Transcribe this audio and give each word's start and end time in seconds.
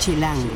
Chilango. 0.00 0.48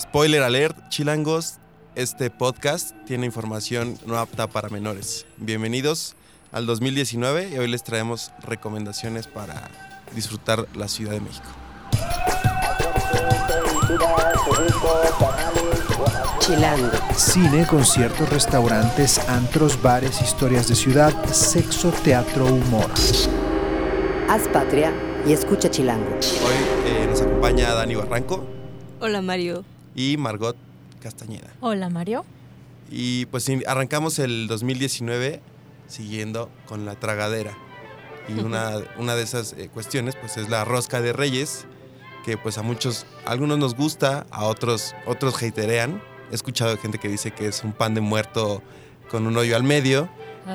Spoiler 0.00 0.42
alert, 0.42 0.88
chilangos, 0.88 1.58
este 1.94 2.30
podcast 2.30 2.96
tiene 3.04 3.26
información 3.26 3.98
no 4.06 4.16
apta 4.16 4.46
para 4.46 4.70
menores. 4.70 5.26
Bienvenidos 5.36 6.16
al 6.50 6.64
2019 6.64 7.50
y 7.50 7.58
hoy 7.58 7.68
les 7.68 7.84
traemos 7.84 8.32
recomendaciones 8.42 9.26
para 9.26 9.68
disfrutar 10.14 10.66
la 10.74 10.88
Ciudad 10.88 11.12
de 11.12 11.20
México. 11.20 11.46
Chilango. 16.38 16.90
Cine, 17.14 17.66
conciertos, 17.66 18.30
restaurantes, 18.30 19.18
antros, 19.28 19.82
bares, 19.82 20.22
historias 20.22 20.68
de 20.68 20.74
ciudad, 20.74 21.12
sexo, 21.26 21.92
teatro, 22.02 22.46
humor. 22.46 22.90
Haz 24.26 24.48
patria 24.48 24.94
y 25.26 25.32
escucha 25.32 25.70
Chilango. 25.70 26.06
Hoy 26.14 26.54
eh, 26.86 27.06
nos 27.08 27.20
acompaña 27.20 27.72
Dani 27.74 27.94
Barranco 27.94 28.46
Hola 29.00 29.20
Mario. 29.22 29.64
y 29.94 30.16
Margot 30.16 30.56
Castañeda. 31.02 31.52
Hola 31.60 31.88
Mario. 31.88 32.24
Y 32.90 33.26
pues 33.26 33.50
arrancamos 33.66 34.18
el 34.18 34.46
2019 34.46 35.40
siguiendo 35.88 36.50
con 36.66 36.84
la 36.84 36.94
tragadera. 36.94 37.56
Y 38.28 38.38
una, 38.44 38.72
una 38.98 39.14
de 39.16 39.22
esas 39.22 39.52
eh, 39.54 39.68
cuestiones 39.72 40.16
pues 40.16 40.36
es 40.36 40.48
la 40.48 40.64
rosca 40.64 41.00
de 41.00 41.12
reyes, 41.12 41.66
que 42.24 42.36
pues 42.36 42.58
a 42.58 42.62
muchos, 42.62 43.06
a 43.24 43.32
algunos 43.32 43.58
nos 43.58 43.74
gusta, 43.74 44.26
a 44.30 44.44
otros, 44.44 44.94
otros 45.06 45.42
haterean. 45.42 46.02
He 46.30 46.34
escuchado 46.34 46.76
gente 46.78 46.98
que 46.98 47.08
dice 47.08 47.30
que 47.32 47.46
es 47.48 47.62
un 47.64 47.72
pan 47.72 47.94
de 47.94 48.00
muerto 48.00 48.62
con 49.10 49.26
un 49.26 49.36
hoyo 49.36 49.56
al 49.56 49.62
medio. 49.62 50.08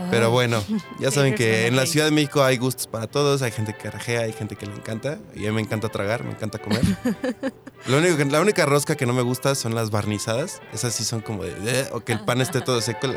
Pero 0.10 0.32
bueno, 0.32 0.64
ya 1.00 1.12
saben 1.12 1.36
que 1.36 1.68
en 1.68 1.76
la 1.76 1.86
Ciudad 1.86 2.06
de 2.06 2.12
México 2.12 2.44
hay 2.44 2.58
gustos 2.58 2.88
para 2.88 3.08
todos, 3.08 3.42
hay 3.42 3.52
gente 3.52 3.74
que 3.76 3.92
rajea, 3.92 4.22
hay 4.22 4.32
gente 4.34 4.56
que 4.56 4.66
le 4.66 4.74
encanta, 4.74 5.20
y 5.36 5.46
a 5.46 5.50
mí 5.50 5.56
me 5.56 5.62
encanta 5.62 5.90
tragar, 5.90 6.24
me 6.24 6.32
encanta 6.32 6.60
comer. 6.60 6.82
Lo 7.88 7.98
único 7.98 8.16
que- 8.18 8.26
la 8.26 8.40
única 8.42 8.66
rosca 8.66 8.96
que 8.96 9.06
no 9.06 9.14
me 9.14 9.22
gusta 9.22 9.54
son 9.56 9.76
las 9.76 9.92
barnizadas, 9.92 10.62
esas 10.74 10.94
sí 10.94 11.04
son 11.04 11.22
como 11.22 11.44
de, 11.44 11.88
o 11.92 12.00
que 12.02 12.14
el 12.14 12.22
pan 12.22 12.40
esté 12.42 12.62
todo 12.62 12.80
seco, 12.82 13.08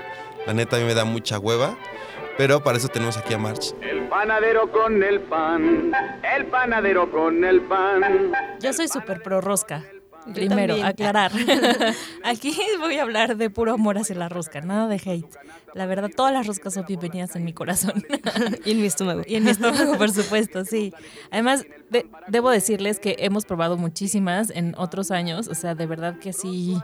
la, 0.47 0.53
neta 0.55 0.77
a 0.77 0.81
mí 0.81 0.85
me 0.87 0.95
da 0.95 1.05
mucha 1.05 1.39
hueva, 1.39 1.77
pero 2.37 2.63
para 2.65 2.79
eso 2.79 2.89
tenemos 2.89 3.17
aquí 3.17 3.35
a 3.35 3.39
March. 3.39 3.75
El 3.81 4.09
panadero 4.09 4.73
con 4.73 5.03
el 5.03 5.21
pan, 5.21 5.93
el 6.37 6.47
panadero 6.47 7.11
con 7.11 7.45
el 7.45 7.61
pan. 7.63 8.33
Yo 8.61 8.73
soy 8.73 8.89
súper 8.89 9.23
pro 9.23 9.41
rosca. 9.41 9.85
Primero, 10.33 10.83
aclarar. 10.83 11.33
Aquí 12.25 12.57
voy 12.81 12.97
a 12.99 13.03
hablar 13.03 13.37
de 13.37 13.51
puro 13.51 13.75
amor 13.75 13.99
hacia 13.99 14.17
la 14.17 14.31
rosca, 14.31 14.63
nada 14.63 14.89
de 14.89 14.95
hate. 14.97 15.27
La 15.75 15.87
verdad, 15.87 16.09
todas 16.15 16.33
las 16.33 16.47
roscas 16.47 16.75
son 16.75 16.85
bienvenidas 16.87 17.35
en 17.37 17.45
mi 17.45 17.53
corazón. 17.53 18.05
Y 18.65 18.71
en 18.73 18.81
mi 18.81 18.87
estómago. 18.87 19.23
y 19.27 19.35
en 19.37 19.45
mi 19.45 19.51
estómago, 19.51 19.99
por 19.99 20.11
supuesto, 20.11 20.65
sí. 20.65 20.93
Además, 21.31 21.65
de- 21.91 22.07
debo 22.29 22.51
decirles 22.51 22.99
que 23.01 23.17
hemos 23.19 23.45
probado 23.45 23.77
muchísimas 23.77 24.51
en 24.51 24.75
otros 24.79 25.11
años. 25.11 25.49
O 25.49 25.55
sea, 25.55 25.75
de 25.75 25.87
verdad 25.87 26.19
que 26.21 26.33
sí 26.33 26.77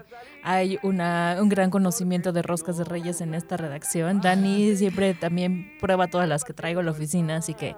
hay 0.43 0.79
una, 0.83 1.37
un 1.41 1.49
gran 1.49 1.71
conocimiento 1.71 2.33
de 2.33 2.43
roscas 2.43 2.79
de 2.79 2.85
reyes 2.85 3.21
en 3.21 3.35
esta 3.35 3.57
redacción. 3.57 4.21
Dani 4.21 4.75
siempre 4.77 5.15
también 5.15 5.73
prueba 5.81 6.09
todas 6.09 6.29
las 6.29 6.45
que 6.45 6.53
traigo 6.53 6.81
a 6.81 6.83
la 6.83 6.91
oficina, 6.91 7.37
así 7.37 7.55
que 7.55 7.77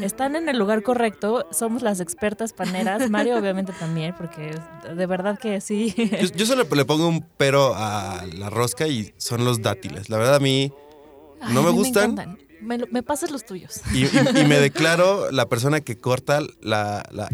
están 0.00 0.36
en 0.36 0.48
el 0.48 0.58
lugar 0.58 0.82
correcto. 0.82 1.46
Somos 1.50 1.82
las 1.82 2.00
expertas 2.00 2.52
paneras. 2.52 3.10
Mario, 3.10 3.36
obviamente, 3.38 3.72
también, 3.78 4.14
porque 4.16 4.54
de 4.94 5.06
verdad 5.06 5.38
que 5.38 5.60
sí. 5.60 5.92
Yo, 6.20 6.28
yo 6.36 6.46
solo 6.46 6.64
le 6.74 6.84
pongo 6.84 7.08
un 7.08 7.24
pero 7.36 7.74
a 7.74 8.24
la 8.36 8.48
rosca 8.50 8.86
y 8.86 9.12
son 9.16 9.44
los 9.44 9.60
dátiles. 9.62 10.08
La 10.08 10.18
verdad 10.18 10.36
a 10.36 10.40
mí 10.40 10.51
No 11.50 11.62
me 11.62 11.70
gustan. 11.70 12.38
Me, 12.60 12.78
me 12.78 13.02
pasas 13.02 13.30
los 13.32 13.44
tuyos. 13.44 13.80
y, 13.92 14.04
y- 14.04 14.10
y 14.42 14.44
me 14.44 14.58
declaro 14.68 15.30
la 15.32 15.48
persona 15.48 15.80
que 15.80 15.98
corta 15.98 16.40
la, 16.60 17.02
la- 17.10 17.28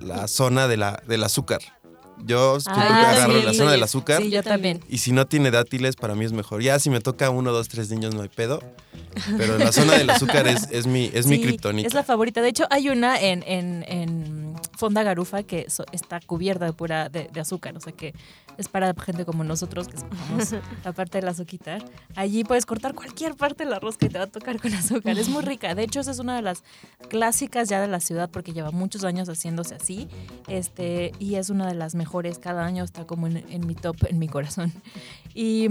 la 0.00 0.28
zona 0.28 0.68
de 0.68 0.76
la, 0.76 1.02
del 1.06 1.24
azúcar. 1.24 1.60
Yo 2.24 2.60
siempre 2.60 2.84
Ah, 2.86 3.10
agarro 3.12 3.40
sí, 3.40 3.46
la 3.46 3.54
zona 3.54 3.72
del 3.72 3.82
azúcar. 3.82 4.22
Sí, 4.22 4.30
yo 4.30 4.42
también. 4.42 4.80
Y 4.88 4.98
si 4.98 5.12
no 5.12 5.26
tiene 5.26 5.50
dátiles, 5.50 5.96
para 5.96 6.14
mí 6.14 6.24
es 6.24 6.32
mejor. 6.32 6.62
Ya 6.62 6.78
si 6.78 6.90
me 6.90 7.00
toca 7.00 7.30
uno, 7.30 7.52
dos, 7.52 7.68
tres 7.68 7.90
niños, 7.90 8.14
no 8.14 8.22
hay 8.22 8.28
pedo. 8.28 8.60
Pero 9.38 9.58
la 9.58 9.72
zona 9.72 9.94
del 9.94 10.08
azúcar 10.10 10.46
es, 10.46 10.68
es 10.70 10.86
mi, 10.86 11.10
es 11.12 11.26
mi 11.26 11.36
Sí, 11.36 11.42
kriptonita. 11.42 11.86
Es 11.88 11.94
la 11.94 12.04
favorita. 12.04 12.42
De 12.42 12.48
hecho, 12.48 12.66
hay 12.70 12.88
una 12.90 13.20
en, 13.20 13.42
en, 13.46 13.84
en 13.88 14.54
Fonda 14.76 15.02
Garufa 15.02 15.42
que 15.42 15.68
so- 15.68 15.84
está 15.92 16.20
cubierta 16.20 16.64
de 16.64 16.72
pura 16.72 17.08
de, 17.08 17.28
de 17.32 17.40
azúcar. 17.40 17.76
O 17.76 17.80
sea 17.80 17.92
que 17.92 18.14
es 18.56 18.68
para 18.68 18.94
gente 18.94 19.24
como 19.24 19.42
nosotros 19.42 19.88
que 19.88 19.96
escogemos 19.96 20.54
la 20.84 20.92
parte 20.92 21.18
del 21.18 21.28
azúcar. 21.28 21.82
Allí 22.14 22.44
puedes 22.44 22.66
cortar 22.66 22.94
cualquier 22.94 23.34
parte 23.34 23.64
de 23.64 23.70
la 23.70 23.78
rosca 23.80 24.06
y 24.06 24.10
te 24.10 24.18
va 24.18 24.24
a 24.24 24.28
tocar 24.28 24.60
con 24.60 24.72
azúcar. 24.74 25.18
Es 25.18 25.28
muy 25.28 25.42
rica. 25.42 25.74
De 25.74 25.82
hecho, 25.82 26.00
esa 26.00 26.10
es 26.12 26.18
una 26.20 26.36
de 26.36 26.42
las 26.42 26.62
clásicas 27.08 27.68
ya 27.68 27.80
de 27.80 27.88
la 27.88 27.98
ciudad 28.00 28.28
porque 28.30 28.52
lleva 28.52 28.70
muchos 28.70 29.02
años 29.04 29.28
haciéndose 29.28 29.74
así. 29.74 30.08
Este, 30.46 31.12
y 31.18 31.34
es 31.36 31.50
una 31.50 31.66
de 31.66 31.74
las 31.74 31.94
mejores. 31.94 32.09
Cada 32.38 32.64
año 32.64 32.84
está 32.84 33.06
como 33.06 33.26
en, 33.26 33.44
en 33.48 33.66
mi 33.66 33.74
top, 33.74 33.96
en 34.08 34.18
mi 34.18 34.28
corazón. 34.28 34.72
Y 35.32 35.68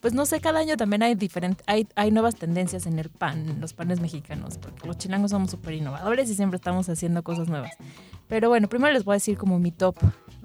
pues 0.00 0.14
no 0.14 0.24
sé, 0.24 0.40
cada 0.40 0.60
año 0.60 0.76
también 0.76 1.02
hay 1.02 1.16
diferente, 1.16 1.64
hay, 1.66 1.88
hay 1.96 2.12
nuevas 2.12 2.36
tendencias 2.36 2.86
en 2.86 2.96
el 3.00 3.08
pan, 3.10 3.48
en 3.48 3.60
los 3.60 3.72
panes 3.72 4.00
mexicanos, 4.00 4.56
porque 4.56 4.86
los 4.86 4.98
chilangos 4.98 5.32
somos 5.32 5.50
súper 5.50 5.74
innovadores 5.74 6.30
y 6.30 6.36
siempre 6.36 6.58
estamos 6.58 6.88
haciendo 6.88 7.24
cosas 7.24 7.48
nuevas. 7.48 7.72
Pero 8.28 8.48
bueno, 8.48 8.68
primero 8.68 8.92
les 8.92 9.04
voy 9.04 9.14
a 9.14 9.16
decir 9.16 9.36
como 9.36 9.58
mi 9.58 9.72
top 9.72 9.96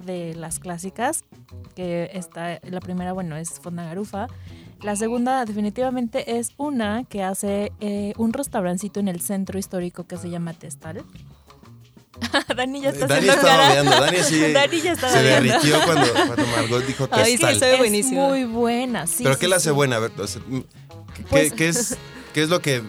de 0.03 0.33
las 0.33 0.59
clásicas, 0.59 1.23
que 1.75 2.09
está, 2.13 2.59
la 2.63 2.79
primera, 2.79 3.13
bueno, 3.13 3.35
es 3.35 3.59
Fonda 3.59 3.83
Garufa. 3.83 4.27
La 4.81 4.95
segunda 4.95 5.45
definitivamente 5.45 6.37
es 6.37 6.53
una 6.57 7.03
que 7.03 7.23
hace 7.23 7.71
eh, 7.79 8.13
un 8.17 8.33
restaurancito 8.33 8.99
en 8.99 9.07
el 9.07 9.21
centro 9.21 9.57
histórico 9.59 10.05
que 10.05 10.17
se 10.17 10.29
llama 10.29 10.53
Testal. 10.53 11.03
Dani 12.55 12.81
ya 12.81 12.89
está 12.89 13.07
Dani 13.07 13.27
haciendo 13.29 13.33
estaba 13.47 13.57
cara. 13.57 13.67
babeando, 13.67 13.91
Dani 13.91 14.17
así 14.17 14.39
Dani 14.53 14.81
ya 14.81 14.91
está 14.93 15.09
se 15.09 15.15
babeando. 15.17 15.53
derritió 15.53 15.81
cuando, 15.85 16.13
cuando 16.13 16.47
Margot 16.47 16.85
dijo 16.85 17.07
Ay, 17.11 17.25
sí, 17.25 17.37
testal. 17.37 17.59
sabe 17.59 17.73
es 17.73 17.79
buenísimo. 17.79 18.29
muy 18.29 18.43
buena, 18.45 19.07
sí. 19.07 19.23
¿Pero 19.23 19.35
sí, 19.35 19.39
qué 19.41 19.47
la 19.47 19.55
hace 19.57 19.69
sí. 19.69 19.75
buena? 19.75 19.95
A 19.97 19.99
ver, 19.99 20.11
o 20.17 20.27
sea, 20.27 20.41
¿qué, 21.15 21.23
Pues- 21.29 21.53
qué 21.53 21.67
es, 21.69 21.97
¿qué 22.33 22.43
es 22.43 22.49
lo 22.49 22.61
que 22.61 22.81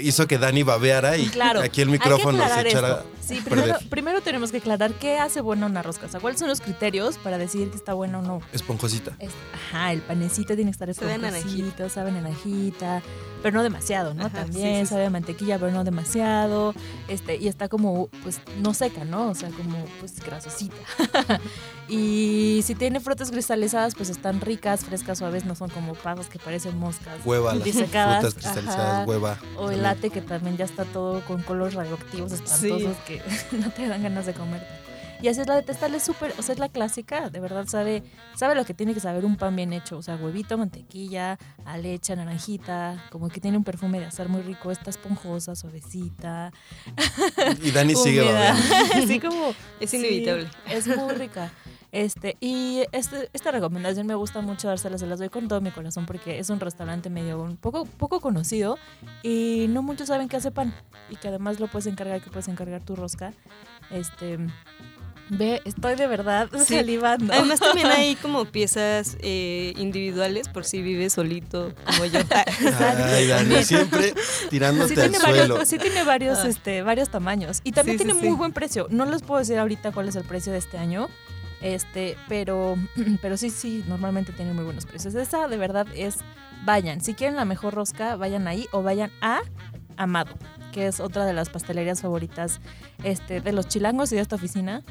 hizo 0.00 0.26
que 0.26 0.38
Dani 0.38 0.62
babeara 0.62 1.16
y 1.18 1.26
Claro. 1.26 1.60
aquí 1.60 1.80
el 1.82 1.88
micrófono 1.88 2.38
se 2.48 2.60
echara 2.68 2.88
esto. 2.88 3.06
Sí, 3.22 3.40
primero, 3.44 3.76
primero 3.88 4.20
tenemos 4.20 4.50
que 4.50 4.58
aclarar 4.58 4.92
qué 4.94 5.18
hace 5.18 5.40
buena 5.40 5.66
una 5.66 5.82
rosca. 5.82 6.06
O 6.06 6.08
sea, 6.08 6.20
cuáles 6.20 6.38
son 6.40 6.48
los 6.48 6.60
criterios 6.60 7.16
para 7.18 7.38
decir 7.38 7.70
que 7.70 7.76
está 7.76 7.94
buena 7.94 8.18
o 8.18 8.22
no. 8.22 8.40
Esponjosita. 8.52 9.12
Es- 9.18 9.30
ajá, 9.54 9.92
el 9.92 10.00
panecito 10.02 10.54
tiene 10.54 10.70
que 10.70 10.72
estar 10.72 10.90
esponjosito, 10.90 11.88
sabe 11.88 12.10
naranjita, 12.12 13.02
pero 13.42 13.56
no 13.56 13.62
demasiado, 13.62 14.14
¿no? 14.14 14.26
Ajá, 14.26 14.42
También 14.42 14.76
sí, 14.76 14.80
sí, 14.82 14.86
sabe 14.86 15.06
a 15.06 15.10
mantequilla, 15.10 15.58
pero 15.58 15.72
no 15.72 15.84
demasiado. 15.84 16.74
Este, 17.08 17.36
y 17.36 17.48
está 17.48 17.68
como, 17.68 18.08
pues, 18.22 18.40
no 18.60 18.74
seca, 18.74 19.04
¿no? 19.04 19.30
O 19.30 19.34
sea, 19.34 19.50
como, 19.50 19.84
pues, 20.00 20.20
grasosita. 20.24 20.76
y 21.88 22.60
si 22.64 22.74
tiene 22.74 23.00
frutas 23.00 23.30
cristalizadas, 23.30 23.94
pues 23.94 24.08
están 24.08 24.40
ricas, 24.40 24.84
frescas, 24.84 25.18
suaves, 25.18 25.44
no 25.44 25.54
son 25.54 25.70
como 25.70 25.94
pasas 25.94 26.28
que 26.28 26.38
parecen 26.38 26.78
moscas. 26.78 27.18
Hueva, 27.24 27.54
las 27.54 27.62
frutas 27.62 28.34
cristalizadas, 28.34 28.78
ajá. 28.78 29.04
hueva. 29.06 29.38
O 29.58 29.70
el 29.70 29.82
late 29.82 30.10
que 30.10 30.20
también 30.22 30.56
ya 30.56 30.64
está 30.64 30.84
todo 30.84 31.20
con 31.22 31.42
colores 31.42 31.74
radioactivos 31.74 32.32
espantosos 32.32 32.96
que 33.06 33.11
no 33.52 33.70
te 33.70 33.86
dan 33.88 34.02
ganas 34.02 34.26
de 34.26 34.34
comer. 34.34 34.60
Y 35.22 35.28
así 35.28 35.40
es 35.40 35.46
la 35.46 35.54
de 35.54 35.62
testal, 35.62 35.94
es 35.94 36.02
súper, 36.02 36.34
o 36.36 36.42
sea, 36.42 36.52
es 36.52 36.58
la 36.58 36.68
clásica, 36.68 37.30
de 37.30 37.38
verdad 37.38 37.66
sabe, 37.68 38.02
sabe 38.36 38.56
lo 38.56 38.64
que 38.64 38.74
tiene 38.74 38.92
que 38.92 38.98
saber 38.98 39.24
un 39.24 39.36
pan 39.36 39.54
bien 39.54 39.72
hecho, 39.72 39.96
o 39.96 40.02
sea, 40.02 40.16
huevito, 40.16 40.58
mantequilla, 40.58 41.38
a 41.64 41.78
leche, 41.78 42.16
naranjita, 42.16 43.04
como 43.10 43.28
que 43.28 43.40
tiene 43.40 43.56
un 43.56 43.62
perfume 43.62 44.00
de 44.00 44.06
azar 44.06 44.28
muy 44.28 44.42
rico, 44.42 44.72
está 44.72 44.90
esponjosa, 44.90 45.54
suavecita. 45.54 46.52
Y 47.62 47.70
Dani 47.70 47.94
sigue. 47.94 48.28
Así 48.28 49.20
como 49.20 49.54
Es 49.78 49.90
sí, 49.90 49.98
inevitable. 49.98 50.50
es 50.68 50.88
muy 50.88 51.14
rica. 51.14 51.52
Este, 51.92 52.38
y 52.40 52.84
este, 52.92 53.28
esta 53.34 53.50
recomendación 53.50 54.06
me 54.06 54.14
gusta 54.14 54.40
mucho 54.40 54.66
dárselas, 54.66 55.00
se 55.00 55.06
las 55.06 55.18
doy 55.18 55.28
con 55.28 55.46
todo 55.46 55.60
mi 55.60 55.70
corazón 55.70 56.06
porque 56.06 56.38
es 56.38 56.48
un 56.48 56.58
restaurante 56.58 57.10
medio 57.10 57.42
un 57.42 57.58
poco, 57.58 57.84
poco 57.84 58.20
conocido 58.20 58.78
y 59.22 59.66
no 59.68 59.82
muchos 59.82 60.08
saben 60.08 60.26
que 60.30 60.38
hace 60.38 60.50
pan 60.50 60.74
y 61.10 61.16
que 61.16 61.28
además 61.28 61.60
lo 61.60 61.66
puedes 61.68 61.86
encargar, 61.86 62.22
que 62.22 62.30
puedes 62.30 62.48
encargar 62.48 62.82
tu 62.82 62.96
rosca. 62.96 63.34
Este, 63.90 64.38
ve, 65.32 65.60
estoy 65.64 65.94
de 65.96 66.06
verdad 66.06 66.48
Sí. 66.64 66.76
salivando. 66.76 67.32
Además 67.32 67.58
también 67.60 67.86
hay 67.96 68.14
como 68.16 68.44
piezas 68.44 69.16
eh, 69.20 69.72
individuales 69.76 70.48
por 70.48 70.64
si 70.64 70.82
vives 70.82 71.14
solito 71.14 71.72
como 71.84 72.04
yo. 72.04 72.20
Ay, 72.78 73.26
Dani, 73.26 73.62
siempre 73.64 74.14
tirándote 74.50 74.94
Sí 74.94 75.00
al 75.00 75.10
tiene, 75.10 75.24
suelo. 75.24 75.54
varios, 75.54 75.68
sí 75.68 75.78
tiene 75.78 76.04
varios, 76.04 76.38
Ah. 76.38 76.48
este, 76.48 76.82
varios 76.82 77.08
tamaños. 77.08 77.60
Y 77.64 77.72
también 77.72 77.98
Sí, 77.98 78.04
tiene 78.04 78.18
sí. 78.20 78.26
muy 78.28 78.36
buen 78.36 78.52
precio. 78.52 78.86
No 78.90 79.06
les 79.06 79.22
puedo 79.22 79.38
decir 79.40 79.58
ahorita 79.58 79.92
cuál 79.92 80.08
es 80.08 80.16
el 80.16 80.24
precio 80.24 80.52
de 80.52 80.58
este 80.58 80.78
año. 80.78 81.08
Este, 81.60 82.16
pero, 82.28 82.76
pero 83.22 83.36
sí, 83.36 83.50
sí, 83.50 83.84
normalmente 83.88 84.32
tiene 84.32 84.52
muy 84.52 84.64
buenos 84.64 84.84
precios. 84.86 85.14
Esa 85.14 85.46
de 85.48 85.56
verdad 85.56 85.86
es, 85.94 86.16
vayan, 86.64 87.00
si 87.00 87.14
quieren 87.14 87.36
la 87.36 87.44
mejor 87.44 87.74
rosca, 87.74 88.16
vayan 88.16 88.48
ahí 88.48 88.66
o 88.72 88.82
vayan 88.82 89.10
a 89.20 89.40
Amado, 89.98 90.34
que 90.72 90.86
es 90.86 91.00
otra 91.00 91.26
de 91.26 91.34
las 91.34 91.50
pastelerías 91.50 92.00
favoritas 92.00 92.60
este, 93.04 93.42
de 93.42 93.52
los 93.52 93.68
chilangos 93.68 94.10
y 94.10 94.16
de 94.16 94.22
esta 94.22 94.36
oficina, 94.36 94.82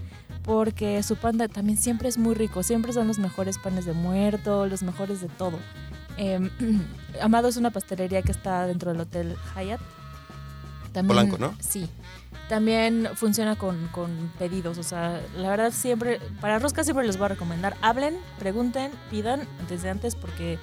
porque 0.43 1.01
su 1.03 1.15
pan 1.15 1.38
de- 1.38 1.47
también 1.49 1.77
siempre 1.77 2.09
es 2.09 2.17
muy 2.17 2.33
rico, 2.35 2.63
siempre 2.63 2.93
son 2.93 3.07
los 3.07 3.19
mejores 3.19 3.57
panes 3.57 3.85
de 3.85 3.93
muerto, 3.93 4.65
los 4.67 4.83
mejores 4.83 5.21
de 5.21 5.27
todo. 5.27 5.59
Em, 6.17 6.49
Amado 7.21 7.47
es 7.47 7.57
una 7.57 7.71
pastelería 7.71 8.21
que 8.21 8.31
está 8.31 8.65
dentro 8.67 8.91
del 8.91 9.01
Hotel 9.01 9.35
Hyatt 9.55 9.81
También, 10.93 11.07
Polanco, 11.07 11.38
¿no? 11.38 11.53
Sí. 11.59 11.89
También 12.49 13.07
funciona 13.15 13.55
con, 13.55 13.88
con 13.89 14.31
pedidos. 14.38 14.77
O 14.77 14.83
sea, 14.83 15.21
la 15.38 15.49
verdad 15.49 15.71
siempre, 15.71 16.19
para 16.41 16.59
rosca 16.59 16.83
siempre 16.83 17.05
les 17.07 17.17
voy 17.17 17.25
a 17.25 17.29
recomendar. 17.29 17.77
Hablen, 17.81 18.17
pregunten, 18.39 18.91
pidan 19.09 19.47
desde 19.69 19.89
antes 19.89 20.15
porque 20.15 20.59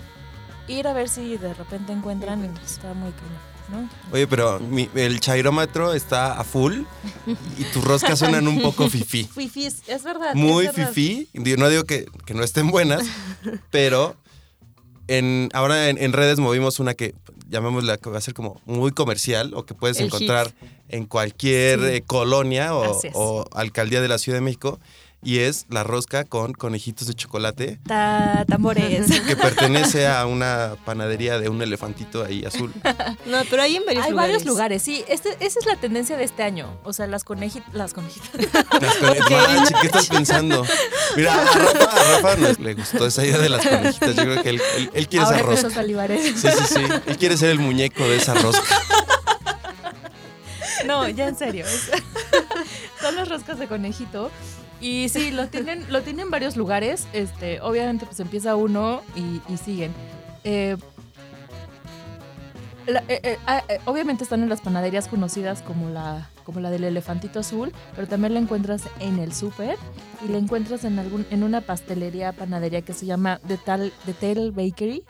ir 0.66 0.86
a 0.86 0.92
ver 0.92 1.08
si 1.08 1.38
de 1.38 1.54
repente 1.54 1.92
encuentran 1.92 2.44
está 2.62 2.92
muy 2.92 3.10
cañón, 3.12 3.38
¿no? 3.70 3.88
Oye, 4.12 4.26
pero 4.26 4.58
mi- 4.60 4.88
el 4.94 5.20
chairómetro 5.20 5.92
está 5.94 6.38
a 6.38 6.44
full 6.44 6.82
y 7.58 7.64
tus 7.72 7.84
roscas 7.84 8.18
suenan 8.18 8.48
un 8.48 8.60
poco 8.62 8.88
fifí. 8.90 9.24
Fifis, 9.24 9.82
es 9.86 10.02
verdad. 10.04 10.34
Muy 10.34 10.66
es 10.66 10.74
verdad. 10.74 10.92
fifí. 10.92 11.28
No 11.34 11.68
digo 11.68 11.84
que, 11.84 12.06
que 12.26 12.34
no 12.34 12.42
estén 12.42 12.70
buenas, 12.70 13.04
pero 13.70 14.16
en, 15.06 15.48
ahora 15.52 15.88
en, 15.88 15.98
en 15.98 16.12
redes 16.12 16.38
movimos 16.38 16.80
una 16.80 16.94
que 16.94 17.14
llamémosla 17.48 17.96
que 17.96 18.10
va 18.10 18.18
a 18.18 18.20
ser 18.20 18.34
como 18.34 18.60
muy 18.66 18.90
comercial 18.92 19.52
o 19.54 19.64
que 19.64 19.74
puedes 19.74 19.98
El 20.00 20.06
encontrar 20.06 20.52
en 20.88 21.06
cualquier 21.06 21.80
Sí. 21.80 21.86
eh, 21.86 22.02
colonia 22.06 22.74
o 22.74 23.46
alcaldía 23.52 24.00
de 24.02 24.08
la 24.08 24.18
Ciudad 24.18 24.36
de 24.36 24.42
México 24.42 24.78
y 25.22 25.40
es 25.40 25.66
la 25.68 25.82
rosca 25.82 26.24
con 26.24 26.52
conejitos 26.52 27.08
de 27.08 27.14
chocolate 27.14 27.80
Ta- 27.86 28.44
tambores. 28.48 29.06
que 29.26 29.36
pertenece 29.36 30.06
a 30.06 30.24
una 30.26 30.76
panadería 30.84 31.38
de 31.40 31.48
un 31.48 31.60
elefantito 31.60 32.24
ahí 32.24 32.44
azul. 32.44 32.72
No, 33.26 33.38
pero 33.50 33.62
hay 33.62 33.76
en 33.76 33.84
varios 33.84 34.04
Hay 34.06 34.10
lugares. 34.12 34.32
varios 34.36 34.46
lugares, 34.46 34.82
sí. 34.82 35.04
Este, 35.08 35.30
esa 35.40 35.58
es 35.58 35.66
la 35.66 35.76
tendencia 35.76 36.16
de 36.16 36.24
este 36.24 36.42
año. 36.42 36.78
O 36.84 36.92
sea, 36.92 37.06
las 37.06 37.24
conejitas. 37.24 37.72
Las 37.74 37.92
conejitas. 37.92 38.30
Las 38.80 38.96
conejitas. 38.96 39.30
Manche, 39.56 39.74
¿qué 39.80 39.86
estás 39.88 40.06
pensando? 40.08 40.64
Mira, 41.16 41.34
a 41.34 41.44
Rafa, 41.44 41.84
a 41.84 42.20
Rafa 42.22 42.36
no 42.36 42.64
le 42.64 42.74
gustó 42.74 43.06
esa 43.06 43.24
idea 43.26 43.38
de 43.38 43.48
las 43.50 43.66
conejitas. 43.66 44.14
Yo 44.16 44.22
creo 44.22 44.42
que 44.42 44.48
él, 44.50 44.62
él- 44.76 44.90
él 44.94 45.08
quiere 45.08 45.24
Ahora 45.26 45.38
esa 45.52 45.68
rosca. 45.68 45.82
Sí, 45.84 46.32
sí, 46.34 46.74
sí. 46.74 46.80
Él 47.06 47.18
quiere 47.18 47.36
ser 47.36 47.50
el 47.50 47.58
muñeco 47.58 48.02
de 48.04 48.16
esa 48.16 48.34
rosca. 48.34 48.80
No, 50.86 51.08
ya 51.08 51.28
en 51.28 51.36
serio. 51.36 51.66
Son 53.00 53.14
las 53.16 53.28
roscas 53.28 53.58
de 53.58 53.66
conejito. 53.66 54.30
Y 54.80 55.08
sí, 55.08 55.30
lo 55.32 55.48
tienen, 55.48 55.84
lo 55.90 56.02
tienen 56.02 56.26
en 56.26 56.30
varios 56.30 56.56
lugares. 56.56 57.08
Este, 57.12 57.60
obviamente, 57.60 58.06
pues 58.06 58.20
empieza 58.20 58.54
uno 58.56 59.02
y, 59.16 59.40
y 59.52 59.56
siguen. 59.56 59.92
Eh, 60.44 60.76
la- 62.86 63.02
eh, 63.08 63.20
eh, 63.22 63.38
ah, 63.46 63.62
obviamente 63.84 64.24
están 64.24 64.42
en 64.42 64.48
las 64.48 64.60
panaderías 64.60 65.08
conocidas 65.08 65.62
como 65.62 65.90
la, 65.90 66.30
como 66.44 66.60
la 66.60 66.70
del 66.70 66.84
elefantito 66.84 67.40
azul, 67.40 67.72
pero 67.94 68.06
también 68.06 68.34
la 68.34 68.40
encuentras 68.40 68.82
en 69.00 69.18
el 69.18 69.34
súper 69.34 69.76
y 70.24 70.28
la 70.30 70.38
encuentras 70.38 70.84
en 70.84 70.98
algún, 70.98 71.26
en 71.30 71.42
una 71.42 71.60
pastelería, 71.60 72.32
panadería 72.32 72.80
que 72.82 72.94
se 72.94 73.04
llama 73.04 73.40
The, 73.46 73.58
Tal, 73.58 73.92
The 74.06 74.14
Tail 74.14 74.52
Bakery. 74.52 75.02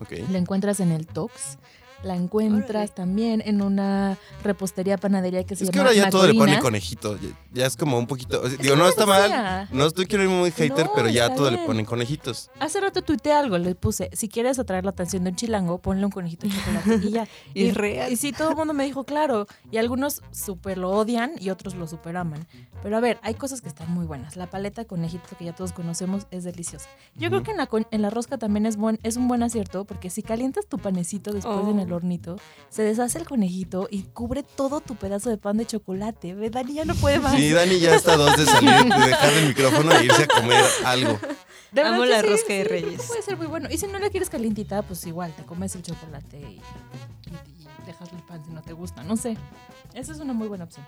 Ok. 0.00 0.12
La 0.30 0.38
encuentras 0.38 0.80
en 0.80 0.90
el 0.90 1.06
Tox. 1.06 1.58
La 2.02 2.16
encuentras 2.16 2.68
Órale. 2.70 2.88
también 2.88 3.42
en 3.44 3.62
una 3.62 4.18
repostería 4.42 4.96
panadería 4.98 5.44
que 5.44 5.54
se 5.56 5.64
Es 5.64 5.70
que 5.70 5.76
llama 5.76 5.90
ahora 5.90 6.00
ya 6.02 6.10
todo 6.10 6.22
le 6.26 6.32
pone 6.34 6.38
Macorina. 6.56 6.60
conejito. 6.62 7.16
Ya, 7.18 7.28
ya 7.52 7.66
es 7.66 7.76
como 7.76 7.98
un 7.98 8.06
poquito. 8.06 8.40
o 8.42 8.48
sea, 8.48 8.56
digo, 8.58 8.74
que 8.74 8.80
no 8.80 8.88
está 8.88 9.06
mal. 9.06 9.68
No 9.70 9.86
estoy 9.86 10.06
quiero 10.06 10.24
ir 10.24 10.30
muy 10.30 10.50
hater, 10.50 10.86
No, 10.86 10.92
pero 10.94 11.08
ya 11.08 11.34
todo 11.34 11.50
le 11.50 11.56
bien. 11.58 11.66
ponen 11.66 11.84
conejitos. 11.84 12.50
Hace 12.58 12.80
rato 12.80 13.02
tuiteé 13.02 13.32
algo, 13.32 13.56
le 13.58 13.74
puse, 13.74 14.10
si 14.12 14.28
quieres 14.28 14.58
atraer 14.58 14.84
la 14.84 14.90
atención 14.90 15.24
de 15.24 15.30
un 15.30 15.36
chilango, 15.36 15.78
ponle 15.78 16.04
un 16.04 16.10
conejito 16.10 16.46
de 16.48 16.54
chocolate 16.54 17.06
y 17.06 17.10
ya. 17.10 17.28
Y 17.54 17.66
es 17.68 17.74
real. 17.74 18.10
Y 18.12 18.16
sí, 18.16 18.32
todo 18.32 18.50
el 18.50 18.56
mundo 18.56 18.74
me 18.74 18.84
dijo, 18.84 19.04
claro. 19.04 19.46
Y 19.70 19.76
algunos 19.76 20.22
súper 20.32 20.78
lo 20.78 20.90
odian 20.90 21.32
y 21.38 21.50
otros 21.50 21.74
lo 21.74 21.86
súper 21.86 22.16
aman. 22.16 22.46
Pero 22.82 22.96
a 22.96 23.00
ver, 23.00 23.18
hay 23.22 23.34
cosas 23.34 23.60
que 23.60 23.68
están 23.68 23.92
muy 23.92 24.06
buenas. 24.06 24.36
La 24.36 24.48
paleta 24.48 24.84
conejito 24.84 25.36
que 25.38 25.44
ya 25.44 25.52
todos 25.54 25.72
conocemos 25.72 26.26
es 26.30 26.42
deliciosa. 26.44 26.88
Yo 27.16 27.28
creo 27.28 27.42
que 27.44 27.52
en 27.52 27.58
la, 27.58 27.68
en 27.90 28.02
la 28.02 28.10
rosca 28.10 28.38
también 28.38 28.66
es, 28.66 28.76
buen, 28.76 28.98
es 29.04 29.16
un 29.16 29.28
buen 29.28 29.42
acierto 29.42 29.84
porque 29.84 30.10
si 30.10 30.22
calientas 30.22 30.66
tu 30.66 30.78
panecito 30.78 31.32
después 31.32 31.52
Oh. 31.52 31.70
en 31.70 31.80
el 31.80 31.91
hornito, 31.92 32.36
se 32.70 32.82
deshace 32.82 33.18
el 33.18 33.26
conejito 33.26 33.88
y 33.90 34.02
cubre 34.02 34.42
todo 34.42 34.80
tu 34.80 34.94
pedazo 34.96 35.30
de 35.30 35.36
pan 35.38 35.56
de 35.56 35.66
chocolate. 35.66 36.34
¿Ve? 36.34 36.50
Dani 36.50 36.74
ya 36.74 36.84
no 36.84 36.94
puede 36.94 37.18
más. 37.20 37.34
Sí, 37.34 37.50
Dani 37.50 37.78
ya 37.78 37.94
está 37.94 38.14
a 38.14 38.16
dos 38.16 38.36
de 38.36 38.46
salir, 38.46 38.70
de 38.92 39.06
dejar 39.06 39.32
el 39.34 39.48
micrófono 39.48 39.92
e 39.92 40.04
irse 40.04 40.22
a 40.24 40.26
comer 40.28 40.64
algo. 40.84 41.18
De 41.72 41.80
Amo 41.80 42.04
la 42.04 42.20
rosca 42.22 42.52
de 42.52 42.62
sí, 42.64 42.68
Reyes. 42.68 43.02
Puede 43.06 43.22
ser 43.22 43.36
muy 43.36 43.46
bueno. 43.46 43.68
Y 43.70 43.78
si 43.78 43.86
no 43.86 43.98
la 43.98 44.10
quieres 44.10 44.28
calientita, 44.28 44.82
pues 44.82 45.06
igual 45.06 45.32
te 45.34 45.42
comes 45.44 45.74
el 45.74 45.82
chocolate 45.82 46.38
y, 46.38 46.42
y- 46.44 46.60
y 47.62 47.86
dejas 47.86 48.12
el 48.12 48.22
pan 48.24 48.44
si 48.44 48.50
no 48.50 48.60
te 48.62 48.72
gusta. 48.74 49.02
No 49.04 49.16
sé. 49.16 49.36
Esa 49.94 50.12
es 50.12 50.18
una 50.18 50.32
muy 50.34 50.48
buena 50.48 50.64
opción. 50.64 50.84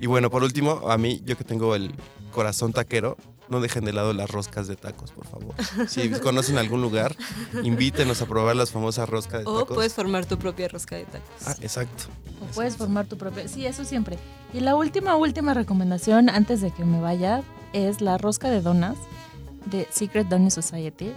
Y 0.00 0.06
bueno, 0.06 0.30
por 0.30 0.42
último, 0.42 0.88
a 0.90 0.98
mí, 0.98 1.22
yo 1.24 1.36
que 1.36 1.44
tengo 1.44 1.74
el 1.76 1.94
corazón 2.32 2.72
taquero, 2.72 3.16
no 3.52 3.60
dejen 3.60 3.84
de 3.84 3.92
lado 3.92 4.12
las 4.12 4.28
roscas 4.28 4.66
de 4.66 4.74
tacos, 4.74 5.12
por 5.12 5.26
favor. 5.28 5.54
Si 5.88 6.10
conocen 6.10 6.58
algún 6.58 6.82
lugar, 6.82 7.14
invítenos 7.62 8.20
a 8.22 8.26
probar 8.26 8.56
las 8.56 8.72
famosas 8.72 9.08
roscas 9.08 9.44
de 9.44 9.46
O 9.50 9.60
tacos. 9.60 9.76
puedes 9.76 9.94
formar 9.94 10.26
tu 10.26 10.38
propia 10.38 10.66
rosca 10.66 10.96
de 10.96 11.04
tacos. 11.04 11.46
Ah, 11.46 11.54
exacto. 11.60 12.04
O 12.42 12.46
puedes 12.54 12.76
formar 12.76 13.06
tu 13.06 13.16
propia. 13.16 13.46
Sí, 13.46 13.64
eso 13.66 13.84
siempre. 13.84 14.18
Y 14.52 14.60
la 14.60 14.74
última, 14.74 15.14
última 15.16 15.54
recomendación 15.54 16.28
antes 16.28 16.60
de 16.60 16.72
que 16.72 16.84
me 16.84 17.00
vaya 17.00 17.42
es 17.72 18.00
la 18.00 18.18
rosca 18.18 18.50
de 18.50 18.60
donas 18.60 18.96
de 19.66 19.86
Secret 19.92 20.26
Donut 20.28 20.50
Society. 20.50 21.12